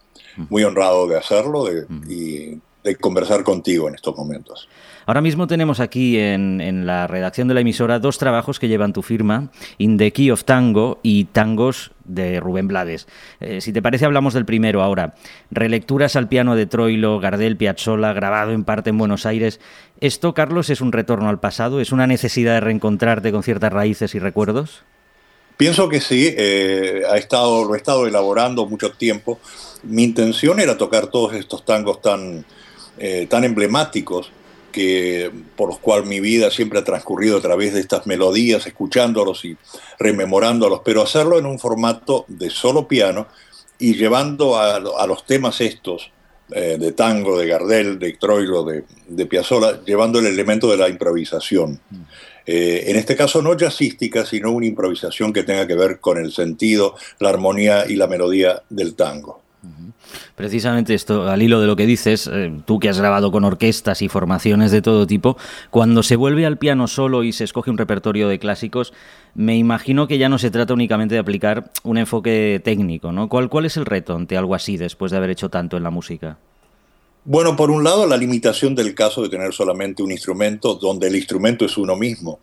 muy 0.51 0.65
honrado 0.65 1.07
de 1.07 1.17
hacerlo 1.17 1.65
de, 1.65 1.87
y 2.09 2.61
de 2.85 2.97
conversar 2.97 3.43
contigo 3.43 3.89
en 3.89 3.95
estos 3.95 4.17
momentos. 4.17 4.69
Ahora 5.05 5.21
mismo 5.21 5.47
tenemos 5.47 5.81
aquí 5.81 6.19
en, 6.19 6.61
en, 6.61 6.87
la 6.87 7.07
redacción 7.07 7.49
de 7.49 7.55
la 7.55 7.61
emisora 7.61 7.99
dos 7.99 8.19
trabajos 8.19 8.61
que 8.61 8.69
llevan 8.69 8.93
tu 8.93 9.03
firma, 9.03 9.51
In 9.79 9.97
the 9.97 10.13
Key 10.13 10.31
of 10.31 10.45
Tango 10.45 11.01
y 11.03 11.25
Tangos 11.25 11.91
de 12.05 12.39
Rubén 12.39 12.69
Blades. 12.69 13.09
Eh, 13.41 13.61
si 13.61 13.73
te 13.73 13.83
parece, 13.83 14.05
hablamos 14.05 14.35
del 14.35 14.45
primero 14.45 14.83
ahora. 14.83 15.15
Relecturas 15.51 16.15
al 16.15 16.29
piano 16.29 16.55
de 16.55 16.67
Troilo, 16.67 17.19
Gardel, 17.19 17.57
Piazzolla, 17.57 18.13
grabado 18.13 18.53
en 18.53 18.65
parte 18.65 18.91
en 18.91 18.99
Buenos 18.99 19.27
Aires. 19.27 19.61
¿Esto, 20.01 20.35
Carlos, 20.35 20.71
es 20.71 20.81
un 20.81 20.93
retorno 20.93 21.29
al 21.29 21.41
pasado? 21.41 21.81
¿Es 21.81 21.93
una 21.93 22.07
necesidad 22.07 22.55
de 22.55 22.61
reencontrarte 22.61 23.33
con 23.33 23.43
ciertas 23.43 23.73
raíces 23.73 24.15
y 24.15 24.19
recuerdos? 24.19 24.85
Pienso 25.57 25.89
que 25.89 26.01
sí, 26.01 26.35
eh, 26.37 27.03
ha 27.09 27.17
estado, 27.17 27.65
lo 27.65 27.75
he 27.75 27.79
estado 27.79 28.07
elaborando 28.07 28.67
mucho 28.67 28.93
tiempo. 28.93 29.39
Mi 29.83 30.05
intención 30.05 30.61
era 30.61 30.77
tocar 30.77 31.09
todos 31.09 31.35
estos 31.35 31.65
tangos 31.65 32.01
tan, 32.01 32.45
eh, 32.99 33.27
tan 33.29 33.45
emblemáticos 33.45 34.31
que, 34.73 35.31
por 35.57 35.69
los 35.69 35.79
cuales 35.79 36.07
mi 36.07 36.21
vida 36.21 36.51
siempre 36.51 36.79
ha 36.79 36.85
transcurrido 36.85 37.39
a 37.39 37.43
través 37.43 37.75
de 37.75 37.81
estas 37.81 38.07
melodías, 38.07 38.67
escuchándolos 38.67 39.45
y 39.45 39.57
rememorándolos, 39.99 40.81
pero 40.85 41.03
hacerlo 41.03 41.39
en 41.39 41.47
un 41.47 41.59
formato 41.59 42.25
de 42.29 42.51
solo 42.51 42.89
piano 42.89 43.29
y 43.79 43.95
llevando 43.95 44.57
a, 44.57 44.77
a 44.77 45.07
los 45.07 45.27
temas 45.27 45.61
estos 45.61 46.11
eh, 46.55 46.77
de 46.79 46.93
tango, 46.93 47.39
de 47.39 47.47
Gardel, 47.47 47.99
de 47.99 48.13
Troilo, 48.15 48.63
de, 48.65 48.85
de 49.09 49.27
Piazzolla, 49.27 49.83
llevando 49.85 50.19
el 50.19 50.27
elemento 50.27 50.71
de 50.71 50.77
la 50.77 50.89
improvisación. 50.89 51.81
Eh, 52.47 52.85
en 52.89 52.97
este 52.97 53.17
caso 53.17 53.43
no 53.43 53.57
jazzística, 53.57 54.25
sino 54.25 54.51
una 54.51 54.67
improvisación 54.67 55.33
que 55.33 55.43
tenga 55.43 55.67
que 55.67 55.75
ver 55.75 56.01
con 56.01 56.19
el 56.19 56.33
sentido, 56.33 56.95
la 57.19 57.31
armonía 57.31 57.85
y 57.89 57.97
la 57.97 58.07
melodía 58.07 58.63
del 58.69 58.95
tango. 58.95 59.43
Precisamente 60.35 60.95
esto, 60.95 61.29
al 61.29 61.43
hilo 61.43 61.61
de 61.61 61.67
lo 61.67 61.77
que 61.77 61.87
dices, 61.87 62.29
eh, 62.33 62.53
tú 62.65 62.81
que 62.81 62.89
has 62.89 62.99
grabado 62.99 63.31
con 63.31 63.45
orquestas 63.45 64.03
y 64.03 64.09
formaciones 64.09 64.71
de 64.71 64.83
todo 64.83 65.07
tipo, 65.07 65.37
cuando 65.71 66.03
se 66.03 66.17
vuelve 66.17 66.47
al 66.47 66.59
piano 66.59 66.89
solo 66.89 67.23
y 67.23 67.33
se 67.33 67.45
escoge 67.45 67.71
un 67.71 67.79
repertorio 67.79 68.29
de 68.29 68.39
clásicos, 68.39 68.93
me 69.35 69.57
imagino 69.57 70.09
que 70.09 70.19
ya 70.19 70.29
no 70.29 70.39
se 70.39 70.51
trata 70.51 70.75
únicamente 70.75 71.15
de 71.15 71.21
aplicar 71.21 71.71
un 71.85 71.99
enfoque 71.99 72.61
técnico, 72.65 73.13
¿no? 73.13 73.29
¿Cuál, 73.29 73.49
cuál 73.49 73.67
es 73.67 73.77
el 73.77 73.87
reto 73.87 74.15
ante 74.15 74.37
algo 74.37 74.55
así 74.55 74.77
después 74.77 75.13
de 75.13 75.19
haber 75.19 75.31
hecho 75.31 75.49
tanto 75.49 75.77
en 75.77 75.83
la 75.85 75.91
música? 75.91 76.39
Bueno, 77.25 77.55
por 77.55 77.71
un 77.71 77.85
lado, 77.85 78.05
la 78.07 78.17
limitación 78.17 78.75
del 78.75 78.97
caso 78.97 79.23
de 79.23 79.29
tener 79.29 79.53
solamente 79.53 80.03
un 80.03 80.11
instrumento 80.11 80.75
donde 80.75 81.07
el 81.07 81.15
instrumento 81.15 81.65
es 81.65 81.77
uno 81.77 81.95
mismo, 81.95 82.41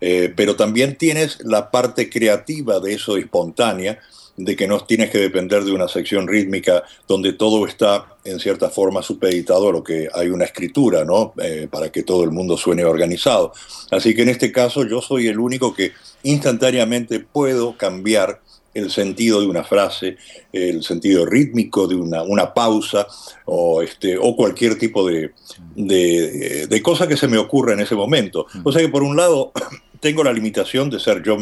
eh, 0.00 0.32
pero 0.34 0.56
también 0.56 0.96
tienes 0.96 1.38
la 1.44 1.70
parte 1.70 2.08
creativa 2.08 2.80
de 2.80 2.94
eso 2.94 3.18
espontánea 3.18 4.00
de 4.36 4.56
que 4.56 4.66
no 4.66 4.80
tienes 4.80 5.10
que 5.10 5.18
depender 5.18 5.64
de 5.64 5.72
una 5.72 5.86
sección 5.86 6.26
rítmica 6.26 6.82
donde 7.06 7.34
todo 7.34 7.66
está 7.66 8.06
en 8.24 8.40
cierta 8.40 8.70
forma 8.70 9.02
supeditado 9.02 9.68
a 9.68 9.72
lo 9.72 9.84
que 9.84 10.08
hay 10.14 10.28
una 10.28 10.46
escritura, 10.46 11.04
¿no? 11.04 11.34
Eh, 11.42 11.68
para 11.70 11.92
que 11.92 12.02
todo 12.02 12.24
el 12.24 12.30
mundo 12.30 12.56
suene 12.56 12.84
organizado. 12.84 13.52
Así 13.90 14.14
que 14.14 14.22
en 14.22 14.30
este 14.30 14.50
caso 14.50 14.86
yo 14.86 15.02
soy 15.02 15.26
el 15.26 15.38
único 15.38 15.74
que 15.74 15.92
instantáneamente 16.22 17.20
puedo 17.20 17.76
cambiar 17.76 18.40
el 18.74 18.90
sentido 18.90 19.40
de 19.40 19.46
una 19.46 19.64
frase, 19.64 20.16
el 20.52 20.82
sentido 20.82 21.26
rítmico 21.26 21.86
de 21.86 21.94
una, 21.94 22.22
una 22.22 22.54
pausa 22.54 23.06
o, 23.44 23.82
este, 23.82 24.16
o 24.18 24.34
cualquier 24.34 24.78
tipo 24.78 25.06
de, 25.06 25.32
de, 25.76 26.66
de 26.66 26.82
cosa 26.82 27.06
que 27.06 27.16
se 27.16 27.28
me 27.28 27.38
ocurra 27.38 27.74
en 27.74 27.80
ese 27.80 27.94
momento. 27.94 28.46
O 28.64 28.72
sea 28.72 28.82
que 28.82 28.88
por 28.88 29.02
un 29.02 29.16
lado 29.16 29.52
tengo 30.00 30.24
la 30.24 30.32
limitación 30.32 30.90
de 30.90 31.00
ser 31.00 31.22
yo 31.22 31.36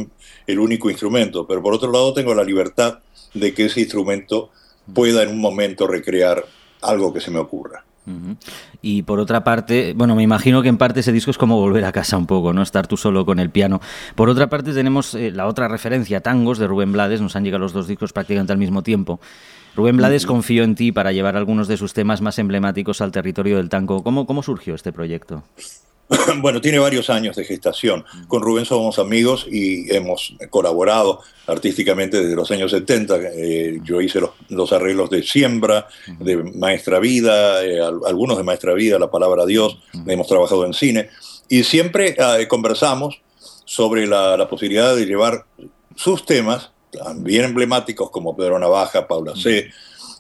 el 0.47 0.59
único 0.59 0.91
instrumento, 0.91 1.47
pero 1.47 1.63
por 1.63 1.75
otro 1.75 1.91
lado 1.91 2.13
tengo 2.13 2.35
la 2.35 2.45
libertad 2.45 2.99
de 3.35 3.55
que 3.55 3.67
ese 3.67 3.81
instrumento 3.81 4.51
pueda 4.93 5.23
en 5.23 5.31
un 5.31 5.41
momento 5.41 5.87
recrear 5.87 6.45
algo 6.83 7.13
que 7.13 7.21
se 7.21 7.31
me 7.31 7.39
ocurra. 7.39 7.85
Y 8.83 9.03
por 9.03 9.21
otra 9.21 9.45
parte, 9.45 9.93
bueno, 9.95 10.17
me 10.17 10.23
imagino 10.23 10.63
que 10.63 10.69
en 10.69 10.79
parte 10.79 11.01
ese 11.01 11.13
disco 11.13 11.31
es 11.31 11.39
como 11.39 11.57
volver 11.57 11.85
a 11.85 11.93
casa 11.93 12.17
un 12.17 12.27
poco, 12.27 12.53
¿no? 12.53 12.63
Estar 12.63 12.87
tú 12.87 12.97
solo 12.97 13.25
con 13.25 13.39
el 13.39 13.51
piano. 13.51 13.81
Por 14.15 14.29
otra 14.29 14.49
parte 14.49 14.73
tenemos 14.73 15.15
eh, 15.15 15.31
la 15.31 15.47
otra 15.47 15.69
referencia, 15.69 16.21
Tangos, 16.21 16.59
de 16.59 16.67
Rubén 16.67 16.93
Blades, 16.93 17.21
nos 17.21 17.37
han 17.37 17.45
llegado 17.45 17.61
los 17.61 17.73
dos 17.73 17.87
discos 17.87 18.13
prácticamente 18.13 18.53
al 18.53 18.59
mismo 18.59 18.83
tiempo. 18.83 19.21
Rubén 19.77 19.97
Blades 19.97 20.27
confió 20.27 20.65
en 20.65 20.75
ti 20.75 20.91
para 20.93 21.13
llevar 21.13 21.37
algunos 21.37 21.69
de 21.69 21.77
sus 21.77 21.93
temas 21.93 22.21
más 22.21 22.39
emblemáticos 22.39 23.01
al 23.01 23.13
territorio 23.13 23.59
del 23.59 23.69
tango. 23.69 24.03
¿Cómo, 24.03 24.27
cómo 24.27 24.43
surgió 24.43 24.75
este 24.75 24.93
proyecto? 24.93 25.45
Bueno, 26.41 26.61
tiene 26.61 26.79
varios 26.79 27.11
años 27.11 27.37
de 27.37 27.45
gestación. 27.45 28.05
Con 28.29 28.43
Rubén 28.43 28.65
somos 28.65 28.99
amigos 28.99 29.47
y 29.51 29.95
hemos 29.95 30.35
colaborado 30.51 31.21
artísticamente 31.47 32.21
desde 32.21 32.37
los 32.37 32.51
años 32.51 32.71
70. 32.71 33.17
Eh, 33.35 33.81
yo 33.83 34.01
hice 34.01 34.21
los, 34.21 34.31
los, 34.49 34.73
arreglos 34.73 35.11
de 35.11 35.23
Siembra, 35.23 35.89
de 36.19 36.37
Maestra 36.37 36.99
Vida, 36.99 37.65
eh, 37.65 37.81
algunos 37.81 38.37
de 38.37 38.45
Maestra 38.45 38.75
Vida, 38.75 38.99
La 38.99 39.11
Palabra 39.11 39.47
Dios, 39.47 39.79
hemos 40.07 40.27
trabajado 40.27 40.65
en 40.67 40.75
cine. 40.75 41.11
Y 41.49 41.65
siempre 41.65 42.17
eh, 42.19 42.49
conversamos 42.49 43.21
sobre 43.65 44.07
la, 44.07 44.37
la, 44.37 44.49
posibilidad 44.49 44.95
de 44.95 45.07
llevar 45.07 45.47
sus 45.95 46.25
temas, 46.25 46.71
también 46.91 47.45
emblemáticos 47.45 48.11
como 48.11 48.37
Pedro 48.37 48.59
Navaja, 48.59 49.07
Paula 49.07 49.35
C., 49.37 49.71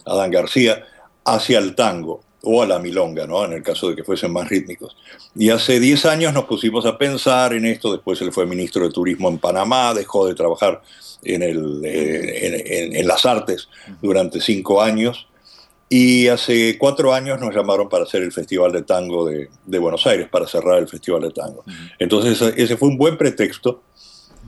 Adán 0.07 0.30
García, 0.30 0.84
hacia 1.24 1.59
el 1.59 1.74
tango 1.74 2.22
o 2.43 2.62
a 2.62 2.66
la 2.66 2.78
milonga, 2.78 3.26
¿no? 3.26 3.45
en 3.45 3.53
el 3.53 3.62
caso 3.62 3.91
de 3.91 3.97
que 3.97 4.05
fuesen 4.05 4.32
más 4.32 4.49
rítmicos. 4.49 4.97
Y 5.34 5.51
hace 5.51 5.78
10 5.78 6.07
años 6.07 6.32
nos 6.32 6.45
pusimos 6.45 6.86
a 6.86 6.97
pensar 6.97 7.53
en 7.53 7.66
esto, 7.66 7.93
después 7.93 8.20
él 8.22 8.32
fue 8.32 8.47
ministro 8.47 8.84
de 8.84 8.93
Turismo 8.93 9.28
en 9.28 9.38
Panamá, 9.38 9.93
dejó 9.95 10.26
de 10.26 10.34
trabajar 10.34 10.80
en, 11.22 11.43
el, 11.43 11.82
eh, 11.84 12.86
en, 12.86 12.97
en, 12.97 13.07
las 13.07 13.26
artes 13.26 13.68
durante 14.01 14.41
5 14.41 14.80
años, 14.80 15.26
y 15.88 16.28
hace 16.28 16.78
4 16.78 17.12
años 17.12 17.41
nos 17.41 17.55
llamaron 17.55 17.88
para 17.88 18.05
hacer 18.05 18.22
el 18.22 18.32
Festival 18.32 18.72
de 18.72 18.82
Tango 18.82 19.26
de, 19.26 19.51
de 19.66 19.78
Buenos 19.78 20.07
Aires, 20.07 20.28
para 20.28 20.47
cerrar 20.47 20.78
el 20.78 20.88
Festival 20.88 21.22
de 21.22 21.30
Tango. 21.30 21.64
Entonces 21.99 22.41
ese 22.57 22.76
fue 22.76 22.88
un 22.88 22.97
buen 22.97 23.18
pretexto 23.18 23.82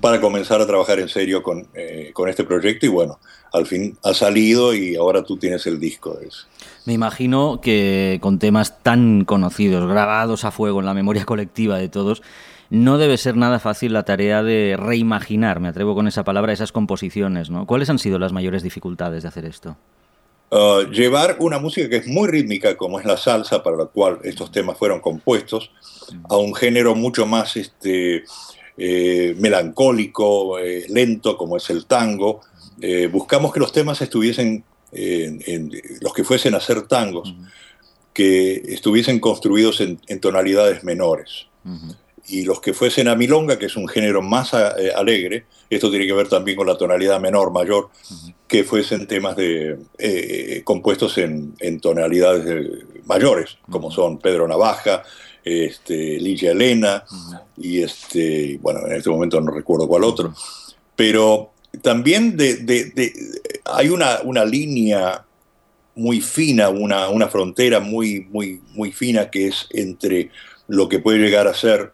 para 0.03 0.21
comenzar 0.21 0.61
a 0.61 0.67
trabajar 0.67 0.99
en 0.99 1.09
serio 1.09 1.45
con, 1.45 1.69
eh, 1.75 2.11
con 2.13 2.29
este 2.29 2.43
proyecto 2.43 2.87
y 2.87 2.89
bueno, 2.89 3.21
al 3.53 3.67
fin 3.67 3.97
ha 4.03 4.13
salido 4.13 4.75
y 4.75 4.97
ahora 4.97 5.23
tú 5.23 5.37
tienes 5.37 5.65
el 5.69 5.79
disco 5.79 6.15
de 6.15 6.27
eso. 6.27 6.47
Me 6.87 6.93
imagino 6.93 7.61
que 7.63 8.19
con 8.21 8.41
temas 8.41 8.83
tan 8.83 9.25
conocidos, 9.25 9.89
grabados 9.89 10.45
a 10.45 10.51
fuego 10.51 10.81
en 10.81 10.87
la 10.87 10.93
memoria 10.93 11.25
colectiva 11.25 11.79
de 11.79 11.89
todos, 11.89 12.21
no 12.69 12.99
debe 12.99 13.17
ser 13.17 13.37
nada 13.37 13.61
fácil 13.61 13.93
la 13.93 14.03
tarea 14.03 14.43
de 14.43 14.77
reimaginar, 14.77 15.61
me 15.61 15.69
atrevo 15.69 15.95
con 15.95 16.09
esa 16.09 16.25
palabra, 16.25 16.53
esas 16.53 16.73
composiciones. 16.73 17.49
¿no? 17.49 17.65
¿Cuáles 17.65 17.89
han 17.89 18.01
sido 18.01 18.19
las 18.19 18.33
mayores 18.33 18.65
dificultades 18.65 19.23
de 19.23 19.29
hacer 19.29 19.45
esto? 19.45 19.77
Uh, 20.51 20.83
llevar 20.91 21.37
una 21.39 21.59
música 21.59 21.89
que 21.89 21.97
es 21.97 22.07
muy 22.07 22.29
rítmica, 22.29 22.77
como 22.77 22.99
es 22.99 23.07
la 23.07 23.17
salsa, 23.17 23.63
para 23.63 23.77
la 23.77 23.87
cual 23.87 24.19
estos 24.25 24.51
temas 24.51 24.77
fueron 24.77 25.01
compuestos, 25.01 25.71
a 26.29 26.37
un 26.37 26.55
género 26.55 26.95
mucho 26.95 27.25
más 27.25 27.57
este, 27.57 28.25
eh, 28.77 29.35
melancólico, 29.39 30.59
eh, 30.59 30.87
lento, 30.89 31.37
como 31.37 31.57
es 31.57 31.69
el 31.71 31.87
tango. 31.87 32.41
Eh, 32.81 33.07
buscamos 33.07 33.53
que 33.53 33.61
los 33.61 33.73
temas 33.73 34.01
estuviesen 34.01 34.65
en, 34.93 35.43
en, 35.47 35.73
los 36.01 36.13
que 36.13 36.25
fuesen 36.25 36.55
a 36.55 36.61
ser 36.61 36.83
tangos, 36.83 37.31
uh 37.31 37.35
-huh. 37.35 37.51
que 38.13 38.55
estuviesen 38.69 39.21
construidos 39.21 39.81
en, 39.81 40.01
en 40.07 40.21
tonalidades 40.21 40.85
menores. 40.85 41.47
Uh 41.65 41.71
-huh. 41.71 41.97
Y 42.29 42.45
los 42.45 42.61
que 42.61 42.73
fuesen 42.73 43.09
a 43.09 43.17
milonga, 43.17 43.59
que 43.59 43.67
es 43.67 43.77
un 43.77 43.89
género 43.89 44.23
más 44.23 44.55
a, 44.55 44.79
eh, 44.79 44.93
alegre, 44.95 45.45
esto 45.69 45.91
tiene 45.91 46.07
que 46.07 46.13
ver 46.13 46.29
también 46.29 46.57
con 46.57 46.67
la 46.67 46.77
tonalidad 46.77 47.21
menor, 47.21 47.53
mayor, 47.53 47.85
uh 47.85 48.15
-huh. 48.15 48.35
que 48.47 48.65
fuesen 48.65 49.07
temas 49.07 49.37
de, 49.37 49.79
compuestos 50.65 51.19
en, 51.19 51.55
en 51.59 51.81
tonalidades 51.81 52.45
de, 52.45 52.85
mayores, 53.07 53.59
como 53.71 53.91
son 53.91 54.19
Pedro 54.19 54.47
Navaja, 54.47 55.03
este, 55.45 56.19
Ligia 56.21 56.53
Elena, 56.53 57.05
y 57.57 57.83
este, 57.83 58.59
bueno, 58.61 58.87
en 58.87 58.93
este 58.93 59.11
momento 59.11 59.41
no 59.41 59.51
recuerdo 59.51 59.89
cuál 59.89 60.05
otro, 60.05 60.35
pero 60.97 61.53
también 61.81 62.37
de, 62.37 62.57
de, 62.57 62.85
de, 62.91 63.13
hay 63.65 63.89
una, 63.89 64.21
una, 64.25 64.45
línea 64.45 65.25
muy 65.95 66.21
fina, 66.21 66.69
una, 66.69 67.09
una 67.09 67.29
frontera 67.29 67.81
muy, 67.81 68.27
muy, 68.31 68.61
muy 68.75 68.93
fina 68.93 69.31
que 69.31 69.49
es 69.49 69.67
entre 69.71 70.31
lo 70.69 70.89
que 70.89 70.99
puede 70.99 71.19
llegar 71.19 71.47
a 71.47 71.55
ser 71.55 71.93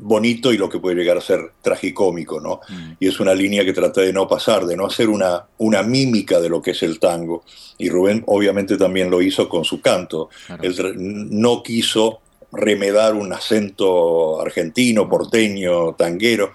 bonito 0.00 0.52
y 0.52 0.56
lo 0.56 0.68
que 0.68 0.78
puede 0.78 0.96
llegar 0.96 1.18
a 1.18 1.20
ser 1.20 1.52
tragicómico, 1.60 2.40
¿no? 2.40 2.60
Mm. 2.68 2.92
Y 3.00 3.08
es 3.08 3.20
una 3.20 3.34
línea 3.34 3.64
que 3.64 3.72
trata 3.72 4.00
de 4.00 4.12
no 4.12 4.26
pasar, 4.26 4.64
de 4.64 4.76
no 4.76 4.86
hacer 4.86 5.08
una, 5.08 5.44
una 5.58 5.82
mímica 5.82 6.40
de 6.40 6.48
lo 6.48 6.62
que 6.62 6.70
es 6.70 6.82
el 6.82 6.98
tango. 6.98 7.44
Y 7.78 7.90
Rubén 7.90 8.24
obviamente 8.26 8.76
también 8.76 9.10
lo 9.10 9.20
hizo 9.20 9.48
con 9.48 9.64
su 9.64 9.80
canto. 9.80 10.30
Claro. 10.46 10.62
Él 10.62 10.94
no 11.30 11.62
quiso 11.62 12.20
remedar 12.52 13.14
un 13.14 13.32
acento 13.32 14.40
argentino, 14.40 15.08
porteño, 15.08 15.94
tanguero, 15.94 16.52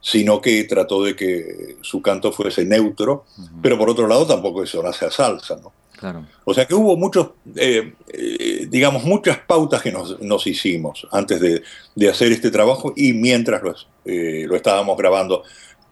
sino 0.00 0.40
que 0.40 0.64
trató 0.64 1.02
de 1.04 1.14
que 1.14 1.76
su 1.82 2.00
canto 2.00 2.32
fuese 2.32 2.64
neutro, 2.64 3.24
uh 3.36 3.42
-huh. 3.42 3.50
pero 3.62 3.76
por 3.76 3.90
otro 3.90 4.06
lado 4.06 4.26
tampoco 4.26 4.62
eso 4.62 4.82
nace 4.82 5.06
a 5.06 5.10
salsa, 5.10 5.56
¿no? 5.56 5.72
Claro. 5.98 6.24
O 6.44 6.54
sea 6.54 6.64
que 6.64 6.74
hubo 6.74 6.96
muchos, 6.96 7.30
eh, 7.56 7.92
eh, 8.12 8.66
digamos, 8.70 9.02
muchas 9.02 9.38
pautas 9.38 9.82
que 9.82 9.90
nos, 9.90 10.20
nos 10.20 10.46
hicimos 10.46 11.08
antes 11.10 11.40
de, 11.40 11.62
de, 11.96 12.08
hacer 12.08 12.30
este 12.30 12.52
trabajo 12.52 12.92
y 12.94 13.12
mientras 13.14 13.62
lo, 13.64 13.74
eh, 14.04 14.44
lo 14.46 14.54
estábamos 14.54 14.96
grabando 14.96 15.42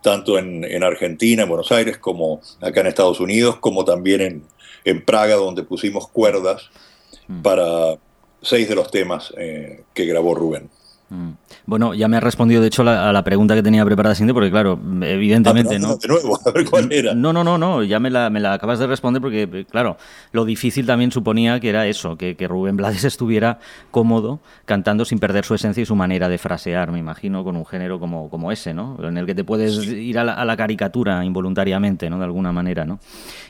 tanto 0.03 0.39
en, 0.39 0.62
en, 0.62 0.84
Argentina, 0.84 1.43
en 1.43 1.49
Buenos 1.49 1.72
Aires, 1.72 1.99
como 1.99 2.41
acá 2.61 2.82
en 2.82 2.87
Estados 2.87 3.18
Unidos, 3.18 3.57
como 3.57 3.84
también 3.84 4.20
en, 4.20 4.45
en 4.84 5.05
Praga, 5.05 5.34
donde 5.34 5.64
pusimos 5.64 6.07
cuerdas 6.07 6.70
mm. 7.26 7.43
para 7.43 7.99
seis 8.43 8.68
de 8.68 8.74
los 8.74 8.91
temas 8.91 9.32
eh, 9.37 9.82
que 9.95 10.07
grabó 10.07 10.34
Rubén. 10.34 10.70
Mm. 11.09 11.30
Bueno, 11.66 11.94
ya 11.94 12.09
me 12.09 12.16
has 12.16 12.22
respondido 12.22 12.61
de 12.61 12.66
hecho 12.66 12.82
la, 12.82 13.09
a 13.09 13.12
la 13.12 13.22
pregunta 13.22 13.54
que 13.54 13.62
tenía 13.62 13.84
preparada 13.84 14.14
siguiente, 14.14 14.34
porque 14.34 14.50
claro, 14.50 14.78
evidentemente, 15.02 15.76
ah, 15.76 15.78
¿no? 15.78 15.96
De 15.96 16.09
nuevo, 16.09 16.38
a 16.44 16.50
ver 16.50 16.64
cuál 16.64 16.92
era. 16.92 17.14
No, 17.14 17.32
no, 17.32 17.44
no, 17.44 17.59
no, 17.59 17.84
ya 17.84 18.00
me 18.00 18.11
la, 18.11 18.28
me 18.28 18.40
la 18.40 18.54
acabas 18.54 18.80
de 18.80 18.88
responder 18.88 19.22
porque, 19.22 19.66
claro, 19.70 19.96
lo 20.32 20.44
difícil 20.44 20.84
también 20.84 21.12
suponía 21.12 21.61
que 21.61 21.68
era 21.68 21.86
eso, 21.86 22.16
que, 22.16 22.36
que, 22.36 22.48
Rubén 22.48 22.76
Blades 22.76 23.04
estuviera 23.04 23.61
cómodo 23.90 24.40
cantando 24.64 25.04
sin 25.04 25.20
perder 25.20 25.44
su 25.44 25.54
esencia 25.54 25.82
y 25.82 25.86
su 25.86 25.94
manera 25.94 26.28
de 26.28 26.38
frasear, 26.38 26.90
me 26.90 26.98
imagino, 26.98 27.44
con 27.44 27.57
un 27.57 27.66
género 27.66 28.00
como, 28.00 28.28
como 28.28 28.50
ese, 28.50 28.74
¿no? 28.74 28.96
En 29.02 29.16
el 29.16 29.26
que 29.26 29.34
te 29.34 29.44
puedes 29.44 29.86
ir 29.86 30.18
a 30.18 30.24
la, 30.24 30.32
a 30.32 30.44
la, 30.44 30.57
caricatura 30.57 31.24
involuntariamente, 31.24 32.11
¿no? 32.11 32.18
De 32.18 32.24
alguna 32.24 32.50
manera, 32.50 32.84
¿no? 32.84 32.98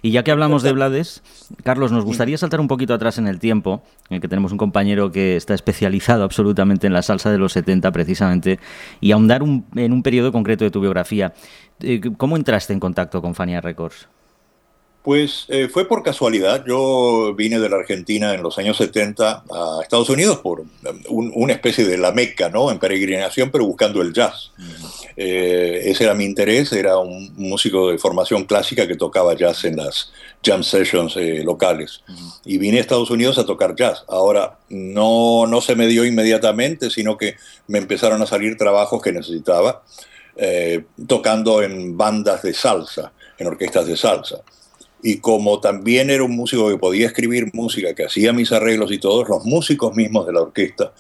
Y 0.03 0.11
ya 0.11 0.23
que 0.23 0.31
hablamos 0.31 0.63
de 0.63 0.73
Blades, 0.73 1.23
Carlos, 1.63 1.91
nos 1.91 2.05
gustaría 2.05 2.37
saltar 2.37 2.61
un 2.61 2.69
poquito 2.69 2.93
atrás 2.93 3.17
en 3.19 3.29
el 3.29 3.39
tiempo, 3.39 3.83
en 4.11 4.17
el 4.17 4.21
que 4.21 4.29
tenemos 4.29 4.53
un 4.53 4.59
compañero 4.59 5.11
que 5.11 5.37
está 5.37 5.55
especializado 5.55 6.25
absolutamente 6.25 6.87
en 6.87 6.93
la 6.93 7.03
salsa 7.03 7.31
de 7.31 7.39
los 7.39 7.46
70 7.49 7.91
precisamente, 7.93 8.59
y 9.01 9.13
ahondar 9.13 9.43
un, 9.43 9.67
en 9.75 9.93
un 9.93 10.03
periodo 10.03 10.33
concreto 10.33 10.65
de 10.65 10.71
tu 10.71 10.81
biografía. 10.81 11.35
Eh, 11.81 12.01
¿Cómo 12.17 12.37
entraste 12.37 12.73
en 12.73 12.81
contacto 12.81 13.21
con 13.21 13.35
Fania 13.35 13.61
Records? 13.61 14.09
Pues 15.07 15.45
eh, 15.47 15.69
fue 15.73 15.87
por 15.87 16.03
casualidad. 16.03 16.65
Yo 16.67 17.33
vine 17.37 17.61
de 17.61 17.69
la 17.69 17.77
Argentina 17.77 18.35
en 18.35 18.43
los 18.43 18.59
años 18.59 18.77
70 18.77 19.45
a 19.49 19.79
Estados 19.81 20.11
Unidos 20.11 20.39
por 20.39 20.65
un, 21.09 21.31
una 21.33 21.53
especie 21.53 21.85
de 21.85 21.97
la 21.97 22.11
meca, 22.11 22.49
¿no? 22.49 22.73
En 22.73 22.81
peregrinación, 22.81 23.53
pero 23.53 23.65
buscando 23.67 24.03
el 24.03 24.13
jazz. 24.13 24.51
-huh. 24.59 25.07
eh, 25.17 25.83
ese 25.85 26.03
era 26.03 26.15
mi 26.15 26.25
interés. 26.25 26.73
Era 26.73 26.99
un 26.99 27.33
músico 27.37 27.93
de 27.93 27.99
formación 27.99 28.47
clásica 28.47 28.89
que 28.89 28.97
tocaba 28.97 29.37
jazz 29.37 29.65
en 29.65 29.77
las 29.77 30.11
jam 30.45 30.65
sessions 30.65 31.17
eh, 31.17 31.45
locales. 31.45 32.03
-huh. 32.09 32.41
Y 32.45 32.59
vine 32.59 32.79
a 32.79 32.81
Estados 32.81 33.11
Unidos 33.13 33.39
a 33.39 33.47
tocar 33.47 33.77
jazz. 33.77 34.03
Ahora, 34.09 34.59
no, 34.71 35.47
no 35.47 35.61
se 35.61 35.77
me 35.77 35.87
dio 35.87 36.05
inmediatamente, 36.05 36.91
sino 36.91 37.17
que 37.17 37.37
me 37.69 37.79
empezaron 37.79 38.23
a 38.23 38.27
salir 38.27 38.57
trabajos 38.57 39.01
que 39.01 39.13
necesitaba, 39.13 39.85
eh, 40.35 40.85
tocando 41.07 41.63
en 41.63 41.97
bandas 41.97 42.43
de 42.43 42.53
salsa, 42.53 43.13
en 43.39 43.47
orquestas 43.47 43.87
de 43.87 43.97
salsa 43.97 44.43
y 45.07 45.19
como 45.19 45.61
también 45.61 46.11
era 46.11 46.25
un 46.25 46.33
músico 46.33 46.69
que 46.69 46.79
podía 46.79 47.07
escribir 47.07 47.55
música, 47.55 47.95
que 47.95 48.07
hacía 48.07 48.33
mis 48.33 48.51
arreglos 48.51 48.91
y 48.91 48.99
todos, 48.99 49.29
los 49.29 49.45
músicos 49.45 49.95
mismos 49.95 50.27
de 50.27 50.33
la 50.33 50.41
orquesta 50.41 50.93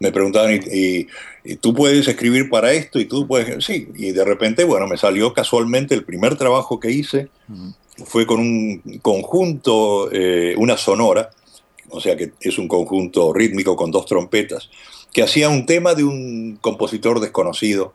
me 0.00 0.10
preguntaban, 0.10 0.60
¿y, 0.66 1.06
y, 1.44 1.56
tú 1.56 1.72
puedes 1.72 2.08
escribir 2.08 2.50
para 2.50 2.72
esto? 2.72 2.98
Y 2.98 3.04
tú 3.04 3.24
puedes, 3.24 3.64
sí, 3.64 3.86
y 3.94 4.10
de 4.10 4.24
repente, 4.24 4.64
bueno, 4.64 4.88
me 4.88 4.96
salió 4.96 5.32
casualmente 5.32 5.94
el 5.94 6.02
primer 6.02 6.36
trabajo 6.36 6.80
que 6.80 6.90
hice, 6.90 7.28
fue 8.04 8.26
con 8.26 8.40
un 8.40 8.82
conjunto, 9.00 10.10
eh, 10.10 10.56
una 10.56 10.76
sonora, 10.76 11.30
o 11.88 12.00
sea 12.00 12.16
que 12.16 12.32
es 12.40 12.58
un 12.58 12.66
conjunto 12.66 13.32
rítmico 13.32 13.76
con 13.76 13.92
dos 13.92 14.06
trompetas, 14.06 14.70
que 15.12 15.22
hacía 15.22 15.48
un 15.48 15.66
tema 15.66 15.94
de 15.94 16.02
un 16.02 16.58
compositor 16.60 17.20
desconocido 17.20 17.94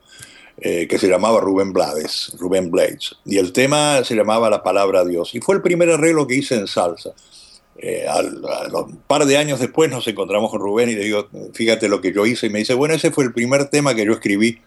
eh, 0.60 0.88
que 0.88 0.98
se 0.98 1.06
llamaba 1.06 1.38
Rubén 1.38 1.72
Blades, 1.72 2.32
Rubén 2.36 2.72
Blades, 2.72 3.14
y 3.24 3.38
el 3.38 3.52
tema 3.52 4.02
se 4.02 4.16
llamaba 4.16 4.50
La 4.50 4.64
Palabra 4.64 5.04
Dios, 5.04 5.32
y 5.36 5.40
fue 5.40 5.54
el 5.54 5.62
primer 5.62 5.88
arreglo 5.88 6.26
que 6.26 6.34
hice 6.34 6.56
en 6.56 6.66
salsa. 6.66 7.12
Eh, 7.76 8.06
al, 8.08 8.42
un 8.74 8.96
par 9.06 9.24
de 9.24 9.36
años 9.36 9.60
después 9.60 9.88
nos 9.88 10.08
encontramos 10.08 10.50
con 10.50 10.60
Rubén 10.60 10.88
y 10.88 10.96
le 10.96 11.04
digo, 11.04 11.28
fíjate 11.54 11.88
lo 11.88 12.00
que 12.00 12.12
yo 12.12 12.26
hice, 12.26 12.46
y 12.46 12.50
me 12.50 12.58
dice, 12.58 12.74
bueno, 12.74 12.92
ese 12.94 13.12
fue 13.12 13.22
el 13.22 13.32
primer 13.32 13.66
tema 13.66 13.94
que 13.94 14.04
yo 14.04 14.10
escribí, 14.10 14.60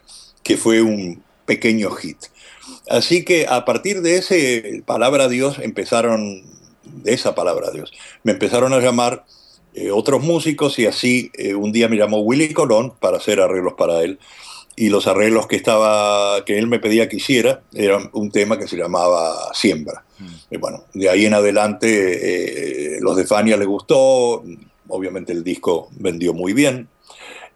que 0.43 0.55
fue 0.55 0.81
un 0.81 1.21
pequeño 1.45 1.91
hit. 1.91 2.17
Así 2.87 3.25
que 3.25 3.47
a 3.49 3.65
partir 3.65 4.01
de 4.01 4.15
ese 4.15 4.83
palabra 4.85 5.27
Dios 5.27 5.59
empezaron, 5.59 6.43
de 6.85 7.13
esa 7.13 7.35
palabra 7.35 7.69
Dios, 7.71 7.91
me 8.23 8.31
empezaron 8.31 8.71
a 8.71 8.79
llamar 8.79 9.25
eh, 9.73 9.91
otros 9.91 10.23
músicos 10.23 10.79
y 10.79 10.85
así 10.85 11.31
un 11.57 11.73
día 11.73 11.89
me 11.89 11.97
llamó 11.97 12.19
Willy 12.21 12.53
Colón 12.53 12.93
para 12.97 13.17
hacer 13.17 13.41
arreglos 13.41 13.73
para 13.73 14.01
él 14.03 14.19
y 14.75 14.89
los 14.89 15.07
arreglos 15.07 15.47
que 15.47 15.55
estaba 15.55 16.43
que 16.45 16.57
él 16.57 16.67
me 16.67 16.79
pedía 16.79 17.09
que 17.09 17.17
hiciera 17.17 17.61
eran 17.73 18.09
un 18.13 18.31
tema 18.31 18.57
que 18.57 18.67
se 18.67 18.77
llamaba 18.77 19.53
Siembra. 19.53 20.05
Y 20.49 20.57
bueno, 20.57 20.83
de 20.93 21.09
ahí 21.09 21.25
en 21.25 21.33
adelante 21.33 22.95
eh, 22.95 22.99
los 23.01 23.15
de 23.15 23.25
Fania 23.25 23.57
le 23.57 23.65
gustó, 23.65 24.43
obviamente 24.87 25.33
el 25.33 25.43
disco 25.43 25.89
vendió 25.93 26.33
muy 26.33 26.53
bien 26.53 26.87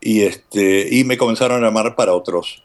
y 0.01 0.21
este 0.21 0.87
y 0.89 1.03
me 1.03 1.17
comenzaron 1.17 1.63
a 1.63 1.67
llamar 1.67 1.95
para 1.95 2.13
otros 2.13 2.63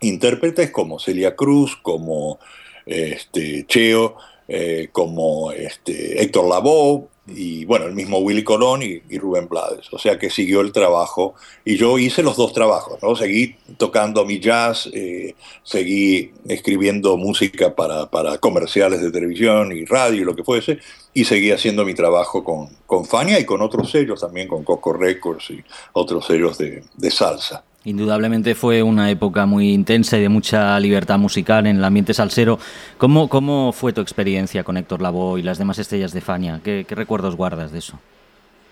intérpretes 0.00 0.70
como 0.70 0.98
Celia 0.98 1.36
Cruz, 1.36 1.76
como 1.76 2.38
este, 2.86 3.66
Cheo, 3.66 4.16
eh, 4.48 4.88
como 4.92 5.52
este, 5.52 6.22
Héctor 6.22 6.48
Lavoe, 6.48 7.08
y 7.28 7.64
bueno, 7.64 7.86
el 7.86 7.94
mismo 7.94 8.18
Willy 8.18 8.42
Colón 8.42 8.82
y, 8.82 9.18
Rubén 9.18 9.48
Blades. 9.48 9.92
O 9.92 9.98
sea 9.98 10.18
que 10.18 10.30
siguió 10.30 10.60
el 10.60 10.72
trabajo 10.72 11.34
y 11.64 11.76
yo 11.76 11.98
hice 11.98 12.22
los 12.22 12.36
dos 12.36 12.52
trabajos, 12.52 12.98
¿no? 13.02 13.14
Seguí 13.16 13.56
tocando 13.76 14.24
mi 14.24 14.40
jazz, 14.40 14.88
eh, 14.92 15.34
seguí 15.62 16.32
escribiendo 16.48 17.16
música 17.16 17.74
para, 17.74 18.06
para, 18.06 18.38
comerciales 18.38 19.00
de 19.00 19.10
televisión 19.10 19.72
y 19.72 19.84
radio 19.84 20.22
y 20.22 20.24
lo 20.24 20.34
que 20.34 20.44
fuese, 20.44 20.78
y 21.12 21.24
seguí 21.24 21.50
haciendo 21.50 21.84
mi 21.84 21.94
trabajo 21.94 22.44
con, 22.44 22.68
con 22.86 23.04
Fania 23.04 23.38
y 23.38 23.44
con 23.44 23.60
otros 23.62 23.90
sellos 23.90 24.20
también, 24.20 24.48
con 24.48 24.64
Coco 24.64 24.92
Records 24.92 25.50
y 25.50 25.62
otros 25.92 26.26
sellos 26.26 26.56
de, 26.58 26.82
de 26.96 27.10
salsa. 27.10 27.64
Indudablemente 27.84 28.56
fue 28.56 28.82
una 28.82 29.08
época 29.10 29.46
muy 29.46 29.72
intensa 29.72 30.18
y 30.18 30.22
de 30.22 30.28
mucha 30.28 30.78
libertad 30.80 31.16
musical 31.16 31.66
en 31.66 31.76
el 31.76 31.84
ambiente 31.84 32.12
salsero. 32.12 32.58
¿Cómo, 32.98 33.28
cómo 33.28 33.72
fue 33.72 33.92
tu 33.92 34.00
experiencia 34.00 34.64
con 34.64 34.76
Héctor 34.76 35.00
Lavoe 35.00 35.38
y 35.38 35.42
las 35.44 35.58
demás 35.58 35.78
estrellas 35.78 36.12
de 36.12 36.20
Fania? 36.20 36.60
¿Qué, 36.64 36.84
recuerdos 36.90 37.36
guardas 37.36 37.70
de 37.70 37.78
eso? 37.78 37.98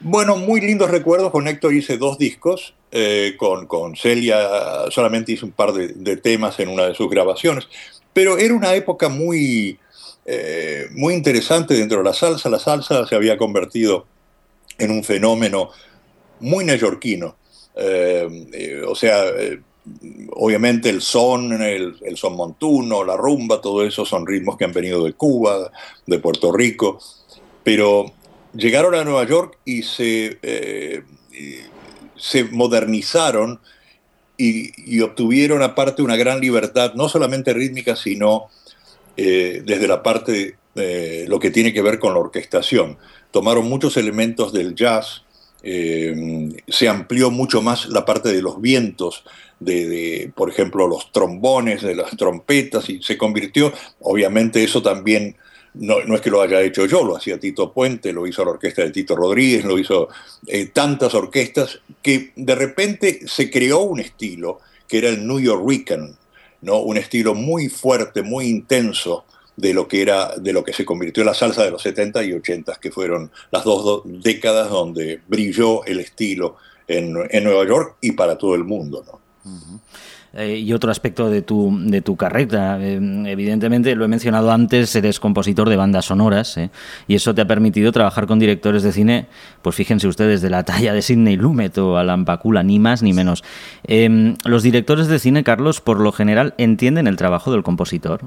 Bueno, 0.00 0.36
muy 0.36 0.60
lindos 0.60 0.90
recuerdos. 0.90 1.30
Con 1.30 1.46
Héctor 1.46 1.72
hice 1.72 1.98
dos 1.98 2.18
discos. 2.18 2.74
Eh, 2.90 3.34
con, 3.38 3.66
con, 3.66 3.94
Celia 3.94 4.38
solamente 4.90 5.32
hice 5.32 5.44
un 5.44 5.52
par 5.52 5.72
de, 5.72 6.16
temas 6.16 6.58
en 6.58 6.68
una 6.68 6.86
de 6.86 6.94
sus 6.94 7.08
grabaciones. 7.08 7.68
Pero 8.12 8.38
era 8.38 8.54
una 8.54 8.74
época 8.74 9.08
muy, 9.08 9.78
eh, 10.24 10.88
muy 10.90 11.14
interesante 11.14 11.74
dentro 11.74 11.98
de 11.98 12.04
la 12.04 12.12
salsa. 12.12 12.50
La 12.50 12.58
salsa 12.58 13.06
se 13.06 13.14
había 13.14 13.38
convertido 13.38 14.04
en 14.78 14.90
un 14.90 15.04
fenómeno 15.04 15.70
muy 16.40 16.64
neoyorquino 16.64 17.36
o 17.76 18.94
sea, 18.94 19.26
eh, 19.28 19.60
obviamente 20.32 20.88
el 20.88 21.00
son, 21.02 21.62
el, 21.62 21.96
son 22.16 22.36
montuno, 22.36 23.04
la 23.04 23.16
rumba, 23.16 23.60
todo 23.60 23.84
eso 23.84 24.04
son 24.04 24.26
ritmos 24.26 24.56
que 24.56 24.64
han 24.64 24.72
venido 24.72 25.04
de 25.04 25.12
Cuba, 25.12 25.70
de 26.06 26.18
Puerto 26.18 26.52
Rico, 26.52 26.98
pero 27.62 28.12
llegaron 28.54 28.94
a 28.94 29.04
Nueva 29.04 29.26
York 29.26 29.58
y 29.64 29.82
se, 29.82 30.38
se 32.16 32.44
modernizaron 32.44 33.60
y, 34.38 35.00
obtuvieron 35.00 35.62
aparte 35.62 36.02
una 36.02 36.16
gran 36.16 36.40
libertad, 36.40 36.94
no 36.94 37.08
solamente 37.08 37.52
rítmica, 37.52 37.96
sino 37.96 38.46
desde 39.16 39.88
la 39.88 40.02
parte 40.02 40.56
de 40.74 41.26
lo 41.26 41.40
que 41.40 41.50
tiene 41.50 41.72
que 41.72 41.82
ver 41.82 41.98
con 41.98 42.14
la 42.14 42.20
orquestación. 42.20 42.98
Tomaron 43.30 43.68
muchos 43.68 43.96
elementos 43.96 44.52
del 44.52 44.74
jazz, 44.74 45.25
eh, 45.68 46.14
se 46.68 46.88
amplió 46.88 47.32
mucho 47.32 47.60
más 47.60 47.88
la 47.88 48.04
parte 48.04 48.32
de 48.32 48.40
los 48.40 48.60
vientos, 48.60 49.24
de, 49.58 50.30
por 50.36 50.48
ejemplo, 50.48 50.86
los 50.86 51.10
trombones, 51.10 51.82
de 51.82 51.96
las 51.96 52.16
trompetas, 52.16 52.88
y 52.88 53.02
se 53.02 53.18
convirtió, 53.18 53.72
obviamente 53.98 54.62
eso 54.62 54.80
también, 54.80 55.34
no, 55.74 55.98
es 55.98 56.20
que 56.20 56.30
lo 56.30 56.40
haya 56.40 56.62
hecho 56.62 56.86
yo, 56.86 57.02
lo 57.02 57.16
hacía 57.16 57.40
Tito 57.40 57.72
Puente, 57.72 58.12
lo 58.12 58.28
hizo 58.28 58.44
la 58.44 58.52
orquesta 58.52 58.82
de 58.82 58.92
Tito 58.92 59.16
Rodríguez, 59.16 59.64
lo 59.64 59.76
hizo 59.76 60.08
eh, 60.46 60.66
tantas 60.66 61.14
orquestas, 61.14 61.80
que 62.00 62.30
de 62.36 62.54
repente 62.54 63.22
se 63.26 63.50
creó 63.50 63.80
un 63.80 63.98
estilo 63.98 64.60
que 64.86 64.98
era 64.98 65.08
el 65.08 65.26
New 65.26 65.40
Yorkican, 65.40 66.16
¿no? 66.60 66.78
un 66.78 66.96
estilo 66.96 67.34
muy 67.34 67.68
fuerte, 67.68 68.22
muy 68.22 68.46
intenso, 68.46 69.24
de 69.56 69.74
lo 69.74 69.88
que 69.88 70.02
era, 70.02 70.36
de 70.36 70.52
lo 70.52 70.62
que 70.62 70.72
se 70.72 70.84
convirtió 70.84 71.22
en 71.22 71.26
la 71.26 71.34
salsa 71.34 71.64
de 71.64 71.70
los 71.70 71.82
70 71.82 72.22
y 72.24 72.32
80, 72.34 72.74
que 72.80 72.90
fueron 72.90 73.30
las 73.50 73.64
dos, 73.64 74.02
décadas 74.04 74.70
donde 74.70 75.20
brilló 75.26 75.84
el 75.84 76.00
estilo 76.00 76.56
en, 76.86 77.12
Nueva 77.12 77.66
York 77.66 77.96
y 78.00 78.12
para 78.12 78.36
todo 78.36 78.54
el 78.54 78.64
mundo. 78.64 79.04
Eh, 80.38 80.58
y 80.58 80.74
otro 80.74 80.90
aspecto 80.90 81.30
de 81.30 81.40
tu, 81.40 81.74
de 81.84 82.02
tu 82.02 82.14
carrera. 82.16 82.78
Eh, 82.78 83.00
evidentemente, 83.26 83.94
lo 83.94 84.04
he 84.04 84.08
mencionado 84.08 84.52
antes, 84.52 84.94
eres 84.94 85.18
compositor 85.18 85.70
de 85.70 85.76
bandas 85.76 86.04
sonoras 86.04 86.58
eh, 86.58 86.70
y 87.08 87.14
eso 87.14 87.34
te 87.34 87.40
ha 87.40 87.46
permitido 87.46 87.90
trabajar 87.90 88.26
con 88.26 88.38
directores 88.38 88.82
de 88.82 88.92
cine, 88.92 89.28
pues 89.62 89.76
fíjense 89.76 90.06
ustedes, 90.06 90.42
de 90.42 90.50
la 90.50 90.62
talla 90.64 90.92
de 90.92 91.00
Sidney 91.00 91.36
Lumet 91.36 91.78
o 91.78 91.96
Alan 91.96 92.26
Pakula, 92.26 92.62
ni 92.62 92.78
más 92.78 93.02
ni 93.02 93.14
menos. 93.14 93.44
los 94.44 94.62
directores 94.62 95.08
de 95.08 95.18
cine, 95.18 95.42
Carlos, 95.42 95.80
por 95.80 96.00
lo 96.00 96.12
general 96.12 96.52
entienden 96.58 97.06
el 97.06 97.16
trabajo 97.16 97.50
del 97.50 97.62
compositor. 97.62 98.20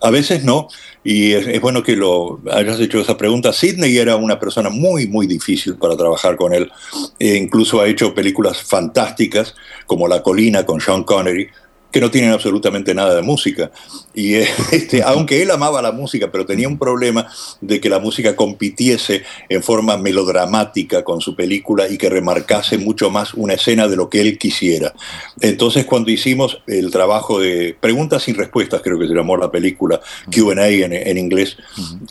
A 0.00 0.10
veces 0.10 0.44
no, 0.44 0.68
y 1.02 1.32
es, 1.32 1.60
bueno 1.60 1.82
que 1.82 1.96
lo 1.96 2.40
hayas 2.50 2.80
hecho 2.80 3.00
esa 3.00 3.16
pregunta. 3.16 3.52
Sidney 3.52 3.96
era 3.98 4.16
una 4.16 4.38
persona 4.38 4.70
muy, 4.70 5.06
muy 5.06 5.26
difícil 5.26 5.76
para 5.76 5.96
trabajar 5.96 6.36
con 6.36 6.54
él. 6.54 6.70
E 7.18 7.36
incluso 7.36 7.80
ha 7.80 7.86
hecho 7.86 8.14
películas 8.14 8.62
fantásticas 8.62 9.54
como 9.86 10.08
La 10.08 10.22
Colina 10.22 10.64
con 10.64 10.80
Sean 10.80 11.04
Connery, 11.04 11.48
que 11.94 12.00
no 12.00 12.10
tienen 12.10 12.32
absolutamente 12.32 12.92
nada 12.92 13.14
de 13.14 13.22
música. 13.22 13.70
Y 14.14 14.34
este, 14.72 15.04
aunque 15.04 15.40
él 15.40 15.52
amaba 15.52 15.80
la 15.80 15.92
música, 15.92 16.28
pero 16.32 16.44
tenía 16.44 16.66
un 16.66 16.76
problema 16.76 17.28
de 17.60 17.80
que 17.80 17.88
la 17.88 18.00
música 18.00 18.34
compitiese 18.34 19.22
en 19.48 19.62
forma 19.62 19.96
melodramática 19.96 21.04
con 21.04 21.20
su 21.20 21.36
película 21.36 21.88
y 21.88 21.96
que 21.96 22.10
remarcase 22.10 22.78
mucho 22.78 23.10
más 23.10 23.32
una 23.34 23.54
escena 23.54 23.86
de 23.86 23.94
lo 23.94 24.10
que 24.10 24.20
él 24.20 24.38
quisiera. 24.38 24.92
Entonces 25.40 25.84
cuando 25.84 26.10
hicimos 26.10 26.62
el 26.66 26.90
trabajo 26.90 27.38
de 27.38 27.76
preguntas 27.78 28.24
sin 28.24 28.34
respuestas, 28.34 28.82
creo 28.82 28.98
que 28.98 29.06
se 29.06 29.14
llamó 29.14 29.36
la 29.36 29.52
película 29.52 30.00
QA 30.32 30.68
en, 30.70 30.94
en 30.94 31.16
inglés, 31.16 31.56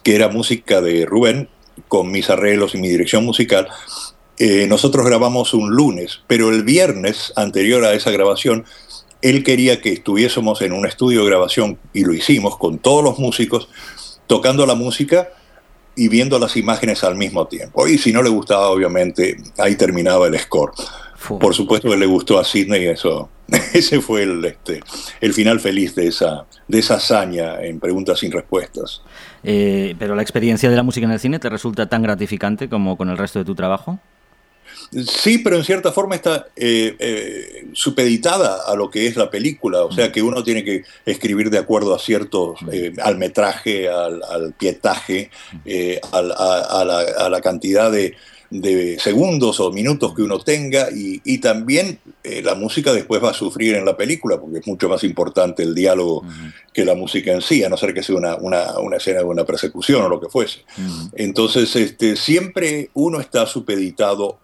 que 0.01 0.15
era 0.15 0.29
música 0.29 0.79
de 0.79 1.05
Rubén, 1.05 1.49
con 1.89 2.09
mis 2.09 2.29
arreglos 2.29 2.73
y 2.73 2.77
mi 2.77 2.88
dirección 2.88 3.25
musical, 3.25 3.67
eh, 4.38 4.65
nosotros 4.67 5.05
grabamos 5.05 5.53
un 5.53 5.71
lunes, 5.71 6.21
pero 6.27 6.49
el 6.49 6.63
viernes 6.63 7.34
anterior 7.36 7.84
a 7.84 7.93
esa 7.93 8.11
grabación 8.11 8.65
él 9.24 9.43
quería 9.43 9.82
que 9.82 9.93
estuviésemos 9.93 10.61
en 10.61 10.74
un 10.74 10.86
estudio 10.86 11.21
de 11.21 11.28
grabación 11.28 11.80
y 11.93 12.03
lo 12.03 12.13
hicimos 12.13 12.57
con 12.57 12.78
todos 12.78 13.03
los 13.03 13.17
músicos, 13.19 13.69
tocando 14.28 14.65
la 14.65 14.76
música 14.76 15.30
y 15.95 16.09
viendo 16.09 16.38
las 16.38 16.57
imágenes 16.57 17.05
al 17.05 17.15
mismo 17.15 17.47
tiempo. 17.47 17.88
Y 17.88 17.97
si 17.97 18.11
no 18.11 18.21
le 18.21 18.30
gustaba, 18.30 18.69
obviamente, 18.69 19.38
ahí 19.57 19.76
terminaba 19.76 20.28
el 20.28 20.38
score. 20.38 20.74
Por 21.39 21.55
supuesto 21.55 21.89
que 21.89 21.95
le 21.95 22.05
gustó 22.05 22.38
a 22.38 22.43
Sidney 22.43 22.86
eso. 22.88 23.30
Ese 23.74 24.01
fue 24.01 24.24
el, 24.24 24.43
este, 24.43 24.82
el 25.21 25.34
final 25.34 25.61
feliz 25.61 25.95
de 25.95 26.07
esa, 26.07 26.45
de 26.67 26.80
esa 26.80 26.95
hazaña 26.95 27.61
en 27.61 27.80
preguntas 27.80 28.19
sin 28.19 28.32
respuestas. 28.32 29.03
Eh, 29.41 29.95
pero 29.99 30.15
la 30.15 30.21
experiencia 30.21 30.69
de 30.69 30.76
la 30.76 30.84
música 30.84 31.05
en 31.05 31.13
el 31.13 31.19
cine 31.19 31.39
te 31.39 31.49
resulta 31.49 31.88
tan 31.88 32.01
gratificante 32.01 32.67
como 32.67 32.97
con 32.97 33.09
el 33.09 33.17
resto 33.17 33.39
de 33.39 33.45
tu 33.45 33.55
trabajo? 33.55 33.99
Sí, 35.08 35.39
pero 35.39 35.56
en 35.56 35.64
cierta 35.64 35.91
forma 35.91 36.16
está 36.16 36.48
eh, 36.56 36.96
eh, 37.00 37.68
supeditada 37.74 38.64
a 38.68 38.76
lo 38.76 38.89
que 38.89 39.08
es 39.08 39.16
la 39.16 39.30
película, 39.30 39.84
o 39.84 39.91
sea 39.91 40.12
que 40.12 40.22
uno 40.22 40.44
tiene 40.44 40.64
que 40.64 40.84
escribir 41.06 41.50
de 41.50 41.58
acuerdo 41.58 41.96
a 41.96 42.00
ciertos, 42.00 42.60
eh, 42.72 42.94
al 43.02 43.18
metraje, 43.18 43.89
al, 43.89 44.54
pietaje, 44.58 45.32
a, 46.12 47.30
la, 47.30 47.41
cantidad 47.41 47.91
de, 47.91 48.16
segundos 49.00 49.60
o 49.60 49.72
minutos 49.72 50.14
que 50.14 50.22
uno 50.22 50.39
tenga. 50.39 50.89
Y, 50.94 51.38
también 51.39 52.00
la 52.44 52.56
música 52.56 52.94
después 52.94 53.22
va 53.24 53.32
a 53.32 53.34
sufrir 53.34 53.76
en 53.76 53.86
la 53.86 53.98
película 53.98 54.39
porque 54.39 54.60
es 54.60 54.68
mucho 54.68 54.88
más 54.88 55.04
importante 55.04 55.64
el 55.64 55.74
diálogo 55.74 56.24
que 56.72 56.86
la 56.86 56.94
música 56.94 57.32
en 57.32 57.41
sí, 57.41 57.64
a 57.64 57.70
no 57.70 57.78
ser 57.78 57.94
que 57.94 58.04
sea 58.04 58.16
una, 58.16 58.36
una, 58.38 58.98
escena 58.98 59.20
de 59.20 59.26
una 59.26 59.44
persecución 59.44 60.04
o 60.04 60.10
lo 60.10 60.22
que 60.22 60.30
fuese. 60.30 60.60
Entonces, 61.14 61.76
este, 61.76 62.16
siempre 62.16 62.89
uno 62.94 63.20
está 63.20 63.48
supeditado 63.48 64.43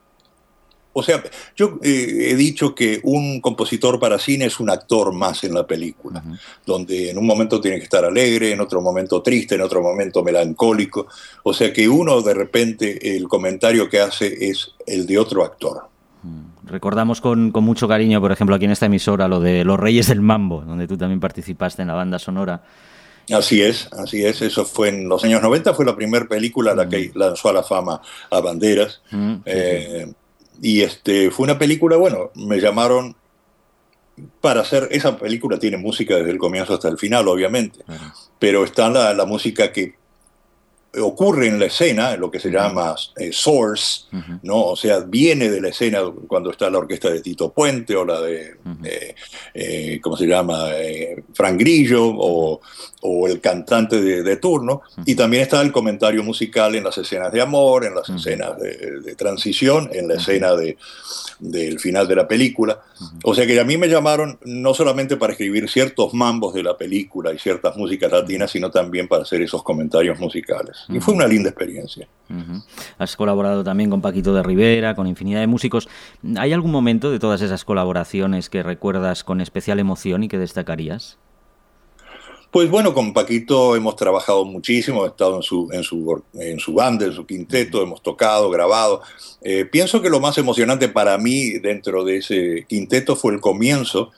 O 0.91 1.03
sea, 1.03 1.23
yo 1.55 1.79
eh, 1.83 2.29
he 2.31 2.35
dicho 2.35 2.73
que 2.73 2.99
un 3.03 3.41
compositor 3.41 3.99
para 3.99 4.17
cine 4.17 4.45
es 4.45 4.59
un 4.59 4.69
actor 4.69 5.13
más 5.13 5.43
en 5.43 5.53
la 5.53 5.65
película, 5.65 6.23
donde 6.65 7.11
en 7.11 7.17
un 7.17 7.27
momento 7.27 7.61
tiene 7.61 7.77
que 7.77 7.83
estar 7.83 8.03
alegre, 8.03 8.51
en 8.51 8.59
otro 8.59 8.81
momento 8.81 9.21
triste, 9.21 9.55
en 9.55 9.61
otro 9.61 9.81
momento 9.81 10.23
melancólico. 10.23 11.07
O 11.43 11.53
sea 11.53 11.71
que 11.71 11.87
uno 11.87 12.21
de 12.21 12.33
repente 12.33 13.15
el 13.15 13.27
comentario 13.27 13.87
que 13.87 13.99
hace 13.99 14.49
es 14.49 14.71
el 14.87 15.05
de 15.05 15.19
otro 15.19 15.43
actor. 15.43 15.83
Recordamos 16.65 17.21
con, 17.21 17.51
con 17.51 17.63
mucho 17.63 17.87
cariño, 17.87 18.19
por 18.19 18.31
ejemplo, 18.31 18.55
aquí 18.55 18.65
en 18.65 18.71
esta 18.71 18.85
emisora, 18.87 19.27
lo 19.27 19.39
de 19.39 19.63
Los 19.63 19.79
Reyes 19.79 20.07
del 20.07 20.21
Mambo, 20.21 20.61
donde 20.61 20.87
tú 20.87 20.97
también 20.97 21.19
participaste 21.19 21.81
en 21.81 21.87
la 21.87 21.95
banda 21.95 22.19
sonora. 22.19 22.61
Así 23.31 23.61
es, 23.61 23.87
así 23.93 24.25
es. 24.25 24.41
Eso 24.41 24.65
fue 24.65 24.89
en 24.89 25.07
los 25.07 25.23
años 25.23 25.41
90, 25.41 25.73
fue 25.73 25.85
la 25.85 25.95
primera 25.95 26.25
película 26.25 26.73
la 26.73 26.87
que 26.89 27.11
lanzó 27.13 27.49
a 27.49 27.53
la 27.53 27.63
fama 27.63 28.01
a 28.29 28.39
Banderas. 28.39 29.01
Mm, 29.11 29.33
sí, 29.33 29.41
Eh, 29.45 30.13
y 30.62 30.82
este 30.82 31.32
fue 31.32 31.45
una 31.45 31.57
película, 31.57 31.97
bueno, 31.97 32.32
me 32.36 32.60
llamaron 32.60 33.16
para 34.41 34.62
hacer, 34.62 34.88
esa 34.91 35.18
película 35.18 35.60
tiene 35.60 35.78
música 35.78 36.16
desde 36.16 36.32
el 36.32 36.38
comienzo 36.38 36.74
hasta 36.74 36.89
el 36.89 36.97
final, 36.97 37.28
obviamente, 37.28 37.80
pero 38.38 38.64
está 38.64 38.89
la, 38.89 39.14
la 39.14 39.26
música 39.26 39.72
que 39.72 39.99
ocurre 40.97 41.47
en 41.47 41.59
la 41.59 41.65
escena, 41.65 42.17
lo 42.17 42.31
que 42.31 42.39
se 42.39 42.49
llama 42.49 42.95
eh, 43.17 43.31
source, 43.31 44.05
¿no? 44.41 44.65
O 44.65 44.75
sea, 44.75 44.99
viene 44.99 45.49
de 45.49 45.61
la 45.61 45.69
escena 45.69 45.99
cuando 46.27 46.51
está 46.51 46.69
la 46.69 46.79
orquesta 46.79 47.09
de 47.09 47.21
Tito 47.21 47.51
Puente 47.51 47.95
o 47.95 48.03
la 48.03 48.21
de, 48.21 48.55
eh, 48.83 49.15
eh, 49.53 49.99
¿cómo 50.01 50.17
se 50.17 50.25
llama? 50.25 50.65
Frank 51.33 51.59
Grillo 51.59 52.07
o, 52.07 52.61
o 53.01 53.27
el 53.27 53.39
cantante 53.39 54.01
de, 54.01 54.23
de 54.23 54.37
turno. 54.37 54.81
Y 55.05 55.15
también 55.15 55.43
está 55.43 55.61
el 55.61 55.71
comentario 55.71 56.23
musical 56.23 56.73
en 56.75 56.83
las 56.83 56.97
escenas 56.97 57.31
de 57.31 57.41
amor, 57.41 57.85
en 57.85 57.93
las 57.93 58.09
escenas 58.09 58.59
de, 58.59 59.01
de 59.01 59.15
transición, 59.15 59.89
en 59.93 60.07
la 60.07 60.15
escena 60.15 60.55
de, 60.55 60.77
del 61.39 61.79
final 61.79 62.07
de 62.07 62.15
la 62.15 62.27
película. 62.27 62.81
O 63.23 63.35
sea 63.35 63.45
que 63.45 63.59
a 63.59 63.63
mí 63.63 63.77
me 63.77 63.87
llamaron 63.87 64.39
no 64.43 64.73
solamente 64.73 65.17
para 65.17 65.33
escribir 65.33 65.69
ciertos 65.69 66.13
mambos 66.13 66.53
de 66.53 66.63
la 66.63 66.77
película 66.77 67.31
y 67.31 67.37
ciertas 67.37 67.77
músicas 67.77 68.11
latinas, 68.11 68.51
sino 68.51 68.71
también 68.71 69.07
para 69.07 69.21
hacer 69.23 69.41
esos 69.41 69.63
comentarios 69.63 70.19
musicales. 70.19 70.78
Y 70.88 70.99
fue 70.99 71.13
una 71.13 71.27
linda 71.27 71.49
experiencia. 71.49 72.07
Has 72.97 73.15
colaborado 73.15 73.63
también 73.63 73.89
con 73.89 74.01
Paquito 74.01 74.34
de 74.34 74.43
Rivera, 74.43 74.95
con 74.95 75.07
infinidad 75.07 75.39
de 75.39 75.47
músicos. 75.47 75.89
¿Hay 76.38 76.53
algún 76.53 76.71
momento 76.71 77.11
de 77.11 77.19
todas 77.19 77.41
esas 77.41 77.65
colaboraciones 77.65 78.49
que 78.49 78.63
recuerdas 78.63 79.23
con 79.23 79.41
especial 79.41 79.80
emoción 79.80 80.23
y 80.23 80.27
que 80.27 80.38
destacarías? 80.38 81.17
Pues 82.51 82.67
bueno, 82.71 82.95
con 82.95 83.13
Paquito 83.13 83.75
hemos 83.75 83.95
trabajado 83.95 84.43
muchísimo, 84.43 85.05
he 85.05 85.09
estado 85.09 85.36
en 85.36 85.43
su, 85.43 85.69
en 85.71 85.84
su, 85.84 86.23
en 86.34 86.59
su 86.59 86.73
banda, 86.73 87.05
en 87.05 87.13
su 87.13 87.25
quinteto, 87.25 87.84
hemos 87.84 88.01
tocado, 88.01 88.49
grabado. 88.49 89.03
Eh, 89.43 89.65
pienso 89.65 90.01
que 90.01 90.09
lo 90.09 90.19
más 90.19 90.36
emocionante 90.39 90.89
para 90.89 91.15
mí 91.19 91.51
dentro 91.59 92.03
de 92.03 92.17
ese 92.17 92.65
quinteto 92.67 93.15
fue 93.15 93.34
el 93.34 93.39
comienzo 93.39 94.11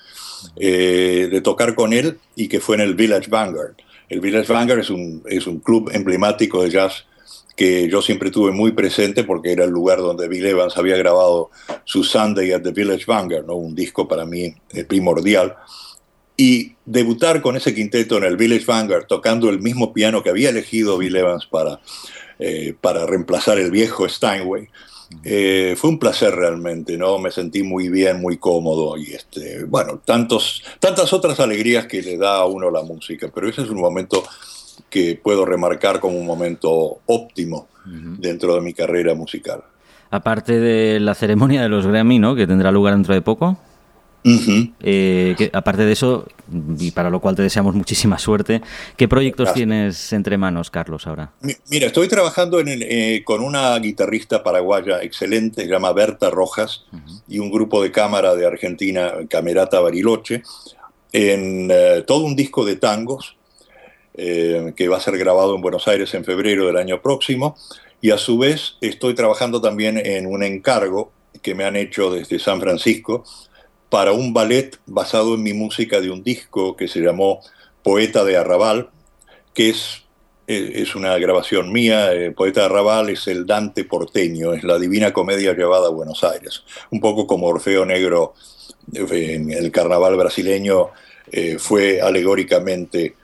eh, 0.55 1.27
de 1.29 1.41
tocar 1.41 1.75
con 1.75 1.91
él 1.91 2.19
y 2.35 2.47
que 2.47 2.61
fue 2.61 2.75
en 2.75 2.81
el 2.81 2.95
Village 2.95 3.29
Vanguard. 3.29 3.75
El 4.11 4.19
Village 4.19 4.51
Vanguard 4.51 4.81
es 4.81 4.89
un, 4.89 5.23
es 5.25 5.47
un 5.47 5.59
club 5.59 5.89
emblemático 5.93 6.61
de 6.61 6.69
jazz 6.69 7.05
que 7.55 7.87
yo 7.87 8.01
siempre 8.01 8.29
tuve 8.29 8.51
muy 8.51 8.73
presente 8.73 9.23
porque 9.23 9.53
era 9.53 9.63
el 9.63 9.69
lugar 9.69 9.99
donde 9.99 10.27
Bill 10.27 10.47
Evans 10.47 10.75
había 10.75 10.97
grabado 10.97 11.49
su 11.85 12.03
Sunday 12.03 12.51
at 12.51 12.61
the 12.61 12.71
Village 12.71 13.05
Vanguard, 13.07 13.45
¿no? 13.45 13.55
un 13.55 13.73
disco 13.73 14.09
para 14.09 14.25
mí 14.25 14.53
eh, 14.71 14.83
primordial. 14.83 15.55
Y 16.35 16.75
debutar 16.85 17.41
con 17.41 17.55
ese 17.55 17.73
quinteto 17.73 18.17
en 18.17 18.25
el 18.25 18.35
Village 18.35 18.65
Vanguard, 18.65 19.07
tocando 19.07 19.49
el 19.49 19.61
mismo 19.61 19.93
piano 19.93 20.21
que 20.21 20.29
había 20.29 20.49
elegido 20.49 20.97
Bill 20.97 21.15
Evans 21.15 21.45
para, 21.45 21.79
eh, 22.37 22.75
para 22.81 23.05
reemplazar 23.05 23.59
el 23.59 23.71
viejo 23.71 24.09
Steinway, 24.09 24.67
eh, 25.23 25.75
fue 25.77 25.89
un 25.89 25.99
placer 25.99 26.33
realmente, 26.35 26.97
¿no? 26.97 27.17
Me 27.19 27.31
sentí 27.31 27.63
muy 27.63 27.89
bien, 27.89 28.21
muy 28.21 28.37
cómodo 28.37 28.97
y, 28.97 29.13
este, 29.13 29.63
bueno, 29.65 30.01
tantos, 30.03 30.63
tantas 30.79 31.13
otras 31.13 31.39
alegrías 31.39 31.85
que 31.85 32.01
le 32.01 32.17
da 32.17 32.37
a 32.37 32.45
uno 32.45 32.71
la 32.71 32.81
música, 32.83 33.29
pero 33.33 33.47
ese 33.47 33.61
es 33.61 33.69
un 33.69 33.79
momento 33.79 34.23
que 34.89 35.19
puedo 35.21 35.45
remarcar 35.45 35.99
como 35.99 36.17
un 36.17 36.25
momento 36.25 36.99
óptimo 37.05 37.67
dentro 37.85 38.55
de 38.55 38.61
mi 38.61 38.73
carrera 38.73 39.15
musical. 39.15 39.63
Aparte 40.11 40.59
de 40.59 40.99
la 40.99 41.15
ceremonia 41.15 41.61
de 41.61 41.69
los 41.69 41.87
Grammy, 41.87 42.19
¿no? 42.19 42.35
Que 42.35 42.45
tendrá 42.45 42.71
lugar 42.71 42.93
dentro 42.93 43.13
de 43.13 43.21
poco. 43.21 43.57
Eh, 44.23 45.35
que, 45.37 45.49
aparte 45.53 45.83
de 45.85 45.91
eso, 45.93 46.27
y 46.79 46.91
para 46.91 47.09
lo 47.09 47.19
cual 47.19 47.35
te 47.35 47.41
deseamos 47.41 47.73
muchísima 47.75 48.19
suerte, 48.19 48.61
¿qué 48.97 49.07
proyectos 49.07 49.45
Gracias. 49.45 49.55
tienes 49.55 50.13
entre 50.13 50.37
manos, 50.37 50.69
Carlos, 50.69 51.07
ahora? 51.07 51.31
Mi- 51.41 51.55
Mira, 51.69 51.87
estoy 51.87 52.07
trabajando 52.07 52.59
en 52.59 52.67
el- 52.67 52.83
eh, 52.83 53.23
con 53.23 53.41
una 53.41 53.77
guitarrista 53.79 54.43
paraguaya 54.43 55.01
excelente, 55.01 55.63
se 55.63 55.67
llama 55.69 55.91
Berta 55.93 56.29
Rojas, 56.29 56.85
y 57.27 57.39
un 57.39 57.49
grupo 57.51 57.81
de 57.81 57.91
cámara 57.91 58.35
de 58.35 58.45
Argentina, 58.45 59.11
Camerata 59.29 59.79
Bariloche, 59.79 60.43
en 61.13 61.69
eh, 61.71 62.03
todo 62.05 62.23
un 62.23 62.35
disco 62.35 62.63
de 62.65 62.75
tangos 62.75 63.35
que 64.13 64.87
va 64.87 64.97
a 64.97 64.99
ser 64.99 65.17
grabado 65.17 65.55
en 65.55 65.61
Buenos 65.61 65.87
Aires 65.87 66.13
en 66.13 66.23
febrero 66.25 66.67
del 66.67 66.77
año 66.77 67.01
próximo. 67.01 67.55
Y 68.01 68.11
a 68.11 68.17
su 68.17 68.37
vez 68.37 68.75
estoy 68.81 69.15
trabajando 69.15 69.61
también 69.61 69.97
en 69.97 70.27
un 70.27 70.43
encargo 70.43 71.11
que 71.41 71.55
me 71.55 71.63
han 71.63 71.75
hecho 71.75 72.11
desde 72.11 72.37
San 72.37 72.59
Francisco 72.59 73.23
para 73.91 74.13
un 74.13 74.33
ballet 74.33 74.79
basado 74.85 75.35
en 75.35 75.43
mi 75.43 75.51
música 75.51 75.99
de 75.99 76.09
un 76.09 76.23
disco 76.23 76.77
que 76.77 76.87
se 76.87 77.01
llamó 77.01 77.41
Poeta 77.83 78.23
de 78.23 78.37
Arrabal, 78.37 78.89
que 79.53 79.67
es, 79.67 80.03
eh, 80.47 80.71
es 80.75 80.95
una 80.95 81.17
grabación 81.17 81.73
mía. 81.73 82.13
eh, 82.13 82.31
Poeta 82.31 82.61
de 82.61 82.67
Arrabal 82.67 83.09
es 83.09 83.27
el 83.27 83.45
Dante 83.45 83.83
porteño, 83.83 84.53
es 84.53 84.63
la 84.63 84.79
divina 84.79 85.11
comedia 85.11 85.53
llevada 85.53 85.87
a 85.87 85.91
Buenos 85.91 86.23
Aires. 86.23 86.63
Un 86.89 87.01
poco 87.01 87.27
como 87.27 87.47
Orfeo 87.47 87.85
Negro 87.85 88.33
eh, 88.93 89.33
en 89.33 89.51
el 89.51 89.69
carnaval 89.71 90.15
brasileño 90.15 90.91
fue 91.59 92.01
alegóricamente 92.01 93.15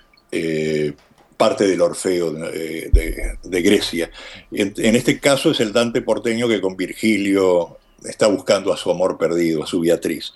parte 1.36 1.68
del 1.68 1.82
Orfeo 1.82 2.32
de, 2.32 3.61
Grecia. 3.61 4.09
En 4.51 4.95
este 4.95 5.20
caso 5.20 5.51
es 5.51 5.59
el 5.59 5.74
Dante 5.74 6.01
porteño 6.01 6.47
que 6.47 6.61
con 6.61 6.78
Virgilio 6.78 7.78
está 8.05 8.28
buscando 8.28 8.72
a 8.72 8.78
su 8.78 8.91
amor 8.91 9.18
perdido, 9.18 9.63
a 9.63 9.68
su 9.68 9.82
Beatriz. 9.82 10.34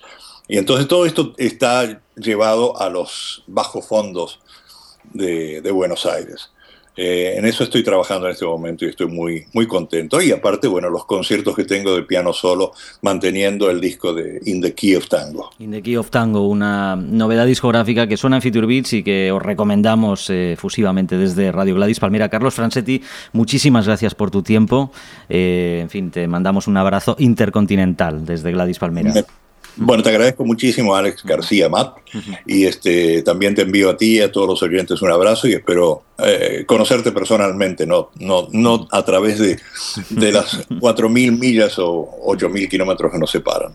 Y 0.48 0.58
entonces 0.58 0.88
todo 0.88 1.06
esto 1.06 1.34
está 1.38 2.00
llevado 2.16 2.80
a 2.80 2.88
los 2.90 3.42
bajos 3.46 3.86
fondos 3.86 4.40
de, 5.12 5.60
de 5.60 5.70
Buenos 5.70 6.04
Aires. 6.06 6.50
Eh, 6.94 7.36
en 7.38 7.46
eso 7.46 7.64
estoy 7.64 7.82
trabajando 7.82 8.26
en 8.26 8.32
este 8.32 8.44
momento 8.44 8.84
y 8.84 8.88
estoy 8.90 9.06
muy, 9.06 9.46
muy 9.54 9.66
contento. 9.66 10.20
Y 10.20 10.30
aparte, 10.30 10.68
bueno, 10.68 10.90
los 10.90 11.06
conciertos 11.06 11.56
que 11.56 11.64
tengo 11.64 11.94
de 11.96 12.02
piano 12.02 12.34
solo, 12.34 12.72
manteniendo 13.00 13.70
el 13.70 13.80
disco 13.80 14.12
de 14.12 14.40
In 14.44 14.60
the 14.60 14.74
Key 14.74 14.96
of 14.96 15.08
Tango. 15.08 15.48
In 15.58 15.70
the 15.70 15.80
Key 15.80 15.96
of 15.96 16.10
Tango, 16.10 16.46
una 16.46 16.94
novedad 16.96 17.46
discográfica 17.46 18.06
que 18.06 18.18
suena 18.18 18.36
en 18.36 18.42
Future 18.42 18.66
Beats 18.66 18.92
y 18.92 19.02
que 19.02 19.32
os 19.32 19.40
recomendamos 19.42 20.28
eh, 20.28 20.54
fusivamente 20.58 21.16
desde 21.16 21.50
Radio 21.50 21.76
Gladys 21.76 21.98
Palmira. 21.98 22.28
Carlos 22.28 22.52
Francetti, 22.52 23.00
muchísimas 23.32 23.86
gracias 23.86 24.14
por 24.14 24.30
tu 24.30 24.42
tiempo. 24.42 24.92
Eh, 25.30 25.78
en 25.80 25.88
fin, 25.88 26.10
te 26.10 26.28
mandamos 26.28 26.66
un 26.66 26.76
abrazo 26.76 27.16
intercontinental 27.18 28.26
desde 28.26 28.52
Gladys 28.52 28.78
Palmira. 28.78 29.14
Me- 29.14 29.24
Bueno, 29.76 30.02
te 30.02 30.10
agradezco 30.10 30.44
muchísimo, 30.44 30.94
Alex 30.94 31.24
García 31.24 31.68
Matt, 31.68 31.98
y 32.46 32.64
este, 32.64 33.22
también 33.22 33.54
te 33.54 33.62
envío 33.62 33.90
a 33.90 33.96
ti 33.96 34.18
y 34.18 34.20
a 34.20 34.30
todos 34.30 34.48
los 34.48 34.62
oyentes 34.62 35.00
un 35.02 35.10
abrazo 35.10 35.48
y 35.48 35.52
espero 35.52 36.02
eh, 36.18 36.64
conocerte 36.66 37.12
personalmente, 37.12 37.86
no, 37.86 38.10
no, 38.16 38.48
no 38.52 38.86
a 38.90 39.04
través 39.04 39.38
de, 39.38 39.58
de 40.10 40.32
las 40.32 40.68
4.000 40.68 41.38
millas 41.38 41.78
o 41.78 42.20
8.000 42.26 42.68
kilómetros 42.68 43.12
que 43.12 43.18
nos 43.18 43.30
separan. 43.30 43.74